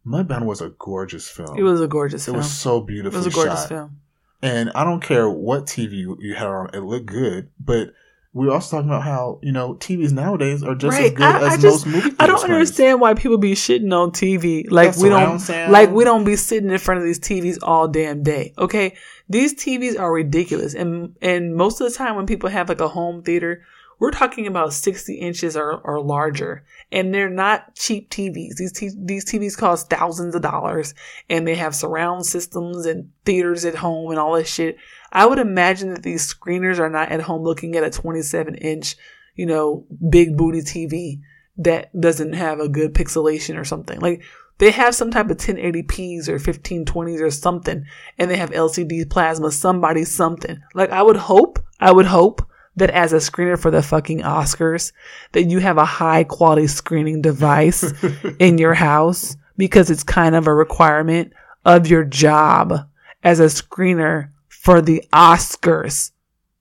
[0.06, 1.58] Mudbound was a gorgeous film.
[1.58, 2.36] It was a gorgeous it film.
[2.36, 3.20] It was so beautiful.
[3.20, 3.68] It was a gorgeous shot.
[3.68, 4.00] film.
[4.42, 7.48] And I don't care what TV you had on, it looked good.
[7.58, 7.92] But
[8.36, 11.06] we are also talking about how you know TVs nowadays are just right.
[11.06, 12.16] as good I, as I just, most movie.
[12.20, 12.54] I don't screens.
[12.54, 15.72] understand why people be shitting on TV like That's we don't sound.
[15.72, 18.52] like we don't be sitting in front of these TVs all damn day.
[18.58, 18.94] Okay,
[19.28, 22.88] these TVs are ridiculous, and and most of the time when people have like a
[22.88, 23.64] home theater,
[23.98, 28.56] we're talking about sixty inches or, or larger, and they're not cheap TVs.
[28.56, 30.94] These t- these TVs cost thousands of dollars,
[31.30, 34.76] and they have surround systems and theaters at home and all this shit.
[35.12, 38.96] I would imagine that these screeners are not at home looking at a 27 inch,
[39.34, 41.20] you know, big booty TV
[41.58, 43.98] that doesn't have a good pixelation or something.
[44.00, 44.22] Like
[44.58, 47.84] they have some type of 1080p's or 1520s or something,
[48.18, 50.60] and they have LCD plasma, somebody, something.
[50.74, 52.46] Like I would hope, I would hope
[52.76, 54.92] that as a screener for the fucking Oscars,
[55.32, 57.92] that you have a high quality screening device
[58.38, 61.32] in your house because it's kind of a requirement
[61.64, 62.88] of your job
[63.24, 66.12] as a screener for the Oscars,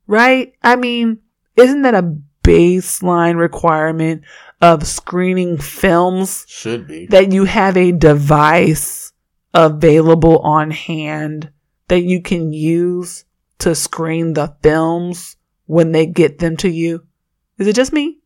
[0.08, 0.54] right?
[0.64, 1.20] I mean,
[1.56, 4.24] isn't that a baseline requirement
[4.62, 6.46] of screening films?
[6.48, 7.08] Should be.
[7.08, 9.12] That you have a device
[9.54, 11.52] available on hand
[11.88, 13.26] that you can use
[13.60, 17.06] to screen the films when they get them to you.
[17.58, 18.20] Is it just me?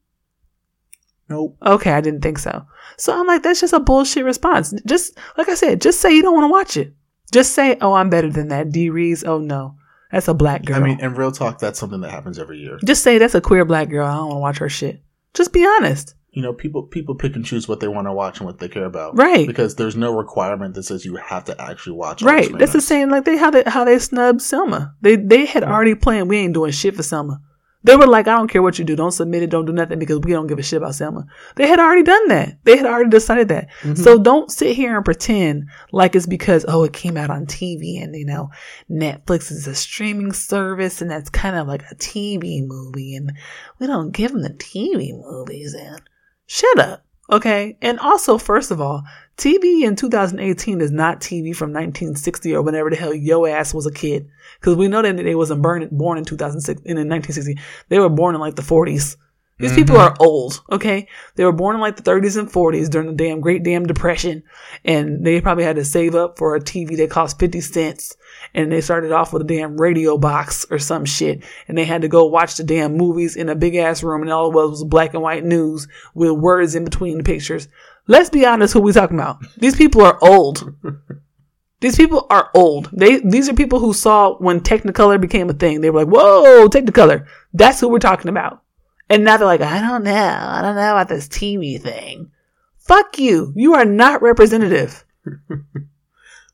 [1.29, 1.57] Nope.
[1.63, 2.65] Okay, I didn't think so.
[2.97, 4.73] So I'm like, that's just a bullshit response.
[4.85, 6.93] Just, like I said, just say you don't want to watch it.
[7.31, 9.75] Just say, "Oh, I'm better than that." Dee Rees, oh no,
[10.11, 10.77] that's a black girl.
[10.77, 12.79] I mean, in real talk, that's something that happens every year.
[12.83, 14.07] Just say that's a queer black girl.
[14.07, 15.01] I don't want to watch her shit.
[15.33, 16.15] Just be honest.
[16.39, 18.69] You know, people people pick and choose what they want to watch and what they
[18.69, 19.17] care about.
[19.17, 19.45] Right.
[19.45, 22.21] Because there's no requirement that says you have to actually watch.
[22.21, 22.49] Right.
[22.57, 24.95] That's the same like they how they how they snubbed Selma.
[25.01, 26.29] They they had already planned.
[26.29, 27.41] We ain't doing shit for Selma.
[27.83, 28.95] They were like, I don't care what you do.
[28.95, 29.49] Don't submit it.
[29.49, 31.25] Don't do nothing because we don't give a shit about Selma.
[31.55, 32.57] They had already done that.
[32.63, 33.69] They had already decided that.
[33.81, 33.95] Mm-hmm.
[33.95, 38.01] So don't sit here and pretend like it's because, oh, it came out on TV
[38.01, 38.49] and, you know,
[38.89, 43.31] Netflix is a streaming service and that's kind of like a TV movie and
[43.79, 46.01] we don't give them the TV movies and
[46.49, 47.05] shut up.
[47.31, 47.77] Okay.
[47.81, 49.03] And also, first of all,
[49.37, 53.85] TV in 2018 is not TV from 1960 or whenever the hell yo ass was
[53.85, 54.27] a kid.
[54.59, 57.57] Because we know that they wasn't born, born in 2006, in 1960.
[57.87, 59.15] They were born in like the 40s.
[59.59, 59.81] These mm-hmm.
[59.81, 61.07] people are old, okay?
[61.35, 64.43] They were born in like the 30s and 40s during the damn Great Damn Depression.
[64.85, 68.15] And they probably had to save up for a TV that cost 50 cents.
[68.53, 71.43] And they started off with a damn radio box or some shit.
[71.67, 74.21] And they had to go watch the damn movies in a big ass room.
[74.21, 77.67] And all it was was black and white news with words in between the pictures.
[78.07, 79.43] Let's be honest who we talking about.
[79.57, 80.73] These people are old.
[81.81, 82.89] These people are old.
[82.91, 85.79] They these are people who saw when Technicolor became a thing.
[85.79, 88.63] They were like, "Whoa, Technicolor!" That's who we're talking about.
[89.09, 90.11] And now they're like, "I don't know.
[90.11, 92.31] I don't know about this TV thing."
[92.77, 93.53] Fuck you.
[93.55, 95.05] You are not representative.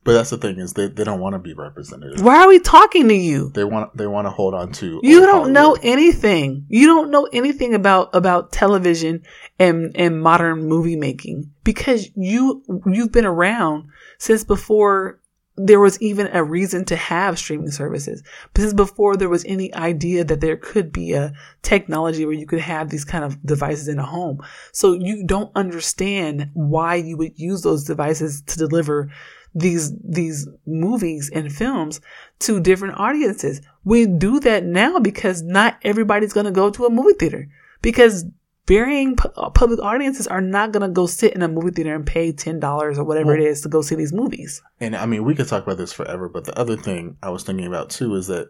[0.06, 2.22] But that's the thing is they, they don't want to be representative.
[2.24, 3.50] Why are we talking to you?
[3.50, 5.00] They want they want to hold on to.
[5.02, 6.64] You don't know anything.
[6.68, 9.24] You don't know anything about about television
[9.58, 13.88] and and modern movie making because you you've been around
[14.18, 15.18] since before
[15.56, 18.22] there was even a reason to have streaming services.
[18.56, 22.60] Since before there was any idea that there could be a technology where you could
[22.60, 24.40] have these kind of devices in a home.
[24.72, 29.10] So you don't understand why you would use those devices to deliver
[29.54, 32.00] these these movies and films
[32.40, 33.62] to different audiences.
[33.84, 37.48] We do that now because not everybody's going to go to a movie theater
[37.80, 38.26] because
[38.66, 41.94] varying pu- uh, public audiences are not going to go sit in a movie theater
[41.94, 44.62] and pay $10 or whatever it is to go see these movies.
[44.80, 47.42] And I mean, we could talk about this forever, but the other thing I was
[47.44, 48.48] thinking about too is that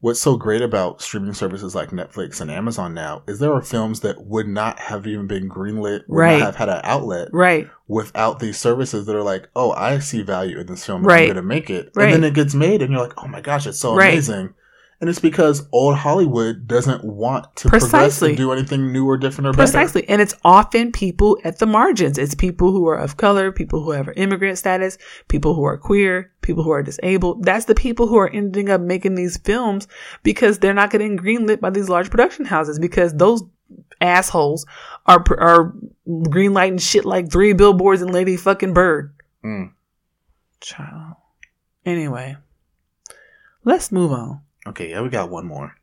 [0.00, 4.00] what's so great about streaming services like Netflix and Amazon now is there are films
[4.00, 6.38] that would not have even been greenlit, would Right.
[6.40, 7.68] not have had an outlet Right.
[7.86, 11.20] without these services that are like, oh, I see value in this film, Right.
[11.20, 11.92] I'm going to make it.
[11.94, 12.06] Right.
[12.12, 14.08] And then it gets made, and you're like, oh my gosh, it's so Right.
[14.12, 14.54] amazing.
[15.02, 18.28] And it's because old Hollywood doesn't want to progress Precisely.
[18.28, 19.64] and do anything new or different or better.
[19.64, 20.08] Precisely.
[20.08, 22.18] And it's often people at the margins.
[22.18, 26.30] It's people who are of color, people who have immigrant status, people who are queer,
[26.40, 27.42] people who are disabled.
[27.42, 29.88] That's the people who are ending up making these films
[30.22, 33.42] because they're not getting greenlit by these large production houses because those
[34.00, 34.66] assholes
[35.06, 35.74] are are
[36.06, 39.12] greenlighting shit like three billboards and Lady fucking Bird.
[39.44, 39.72] Mm.
[40.60, 41.16] Child.
[41.84, 42.36] Anyway,
[43.64, 44.42] let's move on.
[44.66, 45.74] Okay, yeah, we got one more.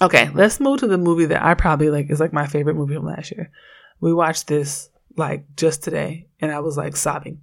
[0.00, 2.94] Okay, let's move to the movie that I probably like is like my favorite movie
[2.94, 3.50] from last year.
[4.00, 7.40] We watched this like just today and I was like sobbing.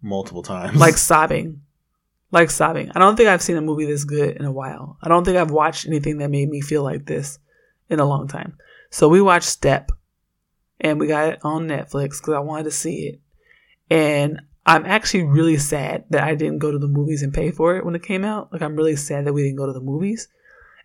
[0.00, 0.76] Multiple times.
[0.76, 1.62] Like sobbing.
[2.30, 2.90] Like sobbing.
[2.94, 4.96] I don't think I've seen a movie this good in a while.
[5.02, 7.38] I don't think I've watched anything that made me feel like this
[7.90, 8.56] in a long time.
[8.90, 9.90] So we watched Step
[10.80, 13.20] and we got it on Netflix because I wanted to see it.
[13.90, 17.76] And I'm actually really sad that I didn't go to the movies and pay for
[17.76, 18.52] it when it came out.
[18.52, 20.28] Like I'm really sad that we didn't go to the movies.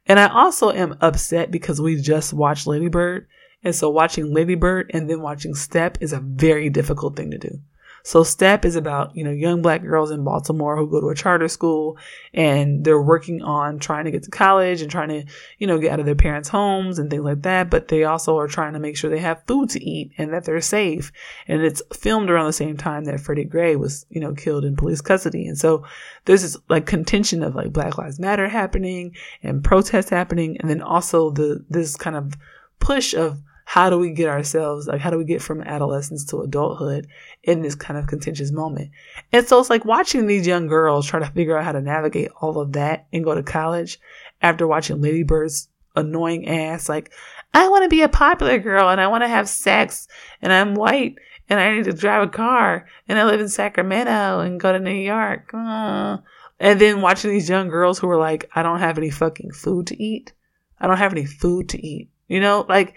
[0.08, 3.28] And I also am upset because we just watched Lady Bird.
[3.64, 7.38] And so watching Lady Bird and then watching Step is a very difficult thing to
[7.38, 7.60] do.
[8.08, 11.14] So Step is about, you know, young black girls in Baltimore who go to a
[11.14, 11.98] charter school
[12.34, 15.26] and they're working on trying to get to college and trying to,
[15.58, 17.70] you know, get out of their parents' homes and things like that.
[17.70, 20.46] But they also are trying to make sure they have food to eat and that
[20.46, 21.12] they're safe.
[21.50, 24.78] And it's filmed around the same time that Freddie Gray was, you know, killed in
[24.78, 25.46] police custody.
[25.46, 25.84] And so
[26.24, 30.56] there's this like contention of like Black Lives Matter happening and protests happening.
[30.62, 32.36] And then also the, this kind of
[32.80, 36.40] push of how do we get ourselves like how do we get from adolescence to
[36.40, 37.06] adulthood
[37.44, 38.92] in this kind of contentious moment?
[39.34, 42.32] And so it's like watching these young girls try to figure out how to navigate
[42.40, 44.00] all of that and go to college
[44.42, 45.68] after watching lady bird's
[45.98, 47.12] annoying ass like
[47.54, 50.08] i want to be a popular girl and i want to have sex
[50.42, 51.16] and i'm white
[51.50, 54.80] and i need to drive a car and i live in sacramento and go to
[54.80, 55.54] new york.
[55.54, 56.18] Uh.
[56.58, 59.88] and then watching these young girls who are like i don't have any fucking food
[59.88, 60.32] to eat.
[60.80, 62.10] I don't have any food to eat.
[62.30, 62.96] You know like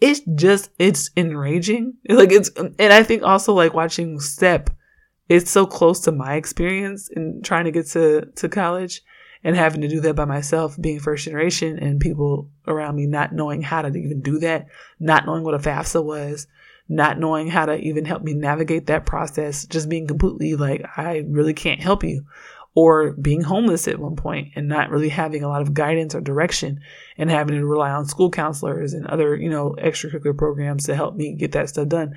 [0.00, 1.94] it's just it's enraging.
[2.08, 4.70] Like it's and i think also like watching step
[5.28, 9.02] it's so close to my experience in trying to get to to college
[9.42, 13.32] and having to do that by myself being first generation and people around me not
[13.32, 14.66] knowing how to even do that
[15.00, 16.46] not knowing what a fafsa was
[16.88, 21.24] not knowing how to even help me navigate that process just being completely like i
[21.28, 22.24] really can't help you
[22.74, 26.20] or being homeless at one point and not really having a lot of guidance or
[26.20, 26.80] direction
[27.16, 31.14] and having to rely on school counselors and other, you know, extracurricular programs to help
[31.14, 32.14] me get that stuff done.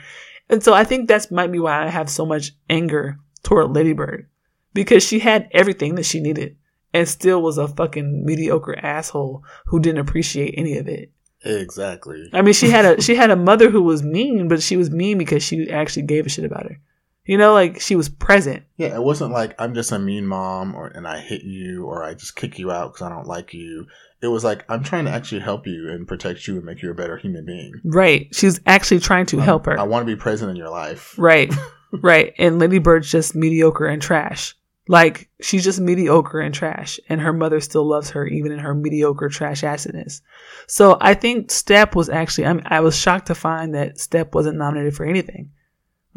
[0.50, 4.28] And so I think that's might be why I have so much anger toward Ladybird
[4.74, 6.58] because she had everything that she needed
[6.94, 11.12] and still was a fucking mediocre asshole who didn't appreciate any of it.
[11.44, 12.30] exactly.
[12.34, 14.90] I mean, she had a she had a mother who was mean, but she was
[14.90, 16.80] mean because she actually gave a shit about her.
[17.28, 18.64] You know, like she was present.
[18.78, 22.04] Yeah, it wasn't like I'm just a mean mom, or and I hit you, or
[22.04, 23.86] I just kick you out because I don't like you.
[24.22, 26.90] It was like I'm trying to actually help you and protect you and make you
[26.90, 27.74] a better human being.
[27.84, 28.34] Right.
[28.34, 29.78] She was actually trying to um, help her.
[29.78, 31.16] I want to be present in your life.
[31.18, 31.54] Right.
[32.02, 32.34] right.
[32.38, 34.56] And Lady Bird's just mediocre and trash.
[34.88, 38.74] Like she's just mediocre and trash, and her mother still loves her even in her
[38.74, 40.22] mediocre trash assedness.
[40.68, 42.46] So I think Step was actually.
[42.46, 45.52] I, mean, I was shocked to find that Step wasn't nominated for anything,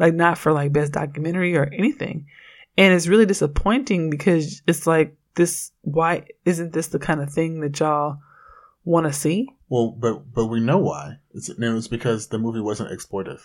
[0.01, 2.25] like not for like best documentary or anything,
[2.77, 5.71] and it's really disappointing because it's like this.
[5.81, 8.17] Why isn't this the kind of thing that y'all
[8.83, 9.47] want to see?
[9.69, 11.19] Well, but but we know why.
[11.33, 13.41] It's, it was because the movie wasn't exploitive.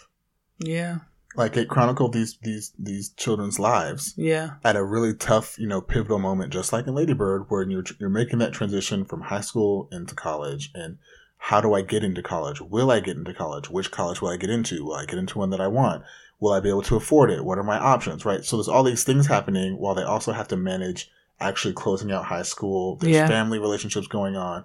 [0.58, 0.98] Yeah.
[1.36, 4.52] Like it chronicled these these these children's lives Yeah.
[4.64, 7.84] at a really tough, you know, pivotal moment, just like in Lady Bird, where you're
[8.00, 10.96] you're making that transition from high school into college, and
[11.36, 12.62] how do I get into college?
[12.62, 13.68] Will I get into college?
[13.68, 14.82] Which college will I get into?
[14.82, 16.02] Will I get into one that I want?
[16.40, 17.44] Will I be able to afford it?
[17.44, 18.24] What are my options?
[18.24, 18.44] Right.
[18.44, 21.10] So there's all these things happening while they also have to manage
[21.40, 22.96] actually closing out high school.
[22.96, 23.26] There's Yeah.
[23.26, 24.64] family relationships going on,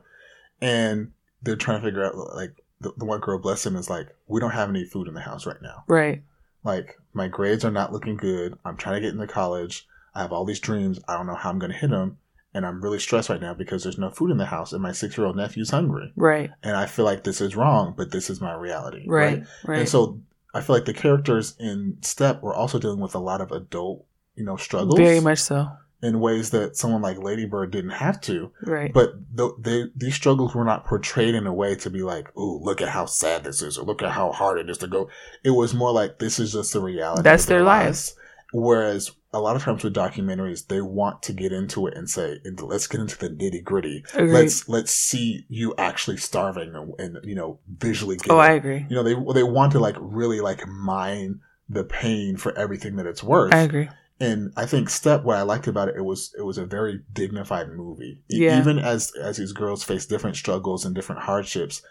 [0.62, 1.12] and
[1.42, 4.40] they're trying to figure out like the, the one girl, bless him, is like, we
[4.40, 5.84] don't have any food in the house right now.
[5.88, 6.24] Right.
[6.64, 8.58] Like my grades are not looking good.
[8.66, 9.88] I'm trying to get into college.
[10.16, 11.00] I have all these dreams.
[11.08, 12.18] I don't know how I'm going to hit them.
[12.54, 14.92] And I'm really stressed right now because there's no food in the house and my
[14.92, 16.12] six year old nephew's hungry.
[16.18, 16.52] Right.
[16.64, 19.06] And I feel like this is wrong, but this is my reality.
[19.08, 19.44] Right.
[19.66, 19.80] Right.
[19.80, 20.20] And so
[20.54, 24.06] I feel like the characters in Step were also dealing with a lot of adult,
[24.36, 25.00] you know, struggles.
[25.00, 25.70] Very much so.
[26.04, 28.52] In ways that someone like Lady Bird didn't have to.
[28.64, 28.92] Right.
[28.92, 32.60] But th- they, these struggles were not portrayed in a way to be like, "Ooh,
[32.60, 35.10] look at how sad this is," or "Look at how hard it is to go."
[35.44, 38.16] It was more like, "This is just the reality." That's of their lives.
[38.52, 42.40] Whereas a lot of times with documentaries, they want to get into it and say,
[42.60, 44.04] "Let's get into the nitty gritty.
[44.14, 44.34] Agreed.
[44.34, 48.86] Let's let's see you actually starving and, and you know visually oh, it." I agree.
[48.90, 51.40] you know they they want to like really like mine
[51.70, 53.54] the pain for everything that it's worth.
[53.54, 53.90] I agree.
[54.20, 57.02] And I think Step, what I liked about it, it was it was a very
[57.12, 58.22] dignified movie.
[58.28, 58.60] Yeah.
[58.60, 61.82] Even as as these girls face different struggles and different hardships,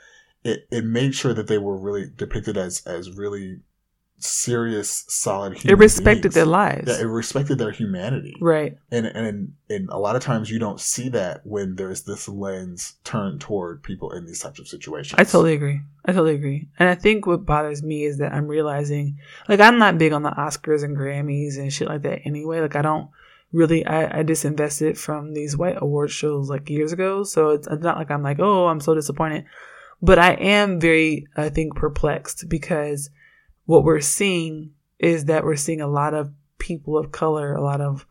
[0.45, 3.61] it it made sure that they were really depicted as as really
[4.21, 5.65] serious, solid.
[5.65, 6.35] It respected beings.
[6.35, 6.89] their lives.
[6.89, 8.37] Yeah, it respected their humanity.
[8.41, 8.77] right.
[8.91, 12.97] And and and a lot of times you don't see that when there's this lens
[13.05, 15.19] turned toward people in these types of situations.
[15.19, 15.81] I totally agree.
[16.05, 16.69] I totally agree.
[16.79, 19.19] And I think what bothers me is that I'm realizing,
[19.49, 22.61] like, I'm not big on the Oscars and Grammys and shit like that anyway.
[22.61, 23.11] Like, I don't
[23.53, 27.25] really, I, I disinvested from these white award shows like years ago.
[27.25, 29.45] So it's, it's not like I'm like, oh, I'm so disappointed.
[30.03, 33.11] But I am very, I think, perplexed because
[33.71, 37.81] what we're seeing is that we're seeing a lot of people of color, a lot
[37.81, 38.05] of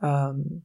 [0.00, 0.62] um,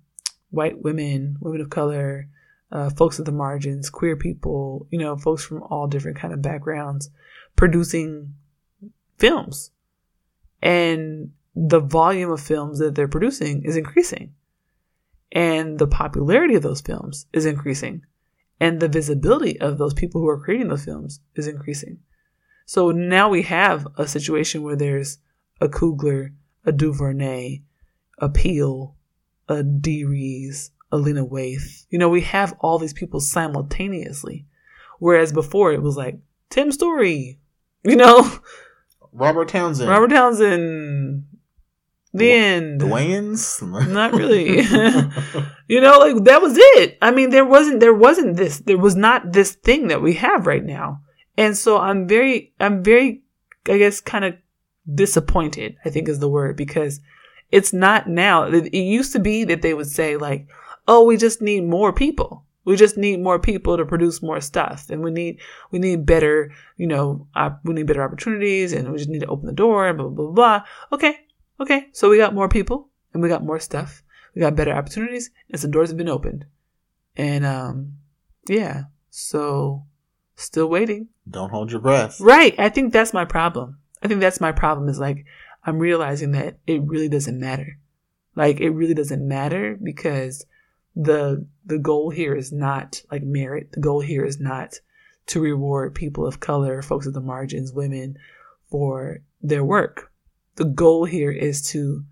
[0.51, 2.29] white women, women of color,
[2.71, 6.41] uh, folks at the margins, queer people, you know, folks from all different kind of
[6.41, 7.09] backgrounds
[7.57, 8.35] producing
[9.17, 9.71] films.
[10.61, 14.33] And the volume of films that they're producing is increasing.
[15.29, 18.05] And the popularity of those films is increasing.
[18.61, 21.99] And the visibility of those people who are creating those films is increasing.
[22.67, 25.19] So now we have a situation where there's
[25.61, 26.33] a Coogler,
[26.65, 27.61] a Duvernay,
[28.19, 28.93] a Peele,
[29.47, 31.85] a Dee Rees, a Lena Waithe.
[31.89, 34.45] You know, we have all these people simultaneously.
[34.99, 36.19] Whereas before it was like
[36.49, 37.39] Tim Story,
[37.85, 38.29] you know,
[39.13, 41.23] Robert Townsend, Robert Townsend,
[42.13, 42.81] the end.
[42.81, 43.61] Wayans.
[43.87, 44.57] Not really.
[45.69, 46.97] you know, like that was it.
[47.01, 50.45] I mean, there wasn't there wasn't this there was not this thing that we have
[50.45, 51.03] right now.
[51.37, 53.21] And so I'm very I'm very
[53.67, 54.35] I guess kind of
[54.93, 56.99] disappointed, I think is the word because
[57.51, 58.43] it's not now.
[58.43, 60.47] It used to be that they would say like,
[60.87, 62.43] "Oh, we just need more people.
[62.65, 65.39] We just need more people to produce more stuff, and we need
[65.71, 69.27] we need better, you know, op- we need better opportunities, and we just need to
[69.27, 70.61] open the door, and blah blah blah." blah.
[70.91, 71.15] Okay,
[71.59, 74.03] okay, so we got more people, and we got more stuff.
[74.35, 76.45] We got better opportunities, and some doors have been opened,
[77.15, 77.93] and um,
[78.49, 78.83] yeah.
[79.09, 79.85] So,
[80.35, 81.07] still waiting.
[81.29, 82.19] Don't hold your breath.
[82.19, 82.55] Right.
[82.57, 83.79] I think that's my problem.
[84.01, 85.25] I think that's my problem is like
[85.63, 87.77] I'm realizing that it really doesn't matter.
[88.35, 90.45] Like it really doesn't matter because
[90.95, 93.71] the the goal here is not like merit.
[93.73, 94.79] The goal here is not
[95.27, 98.17] to reward people of color, folks at the margins, women
[98.69, 100.11] for their work.
[100.55, 102.03] The goal here is to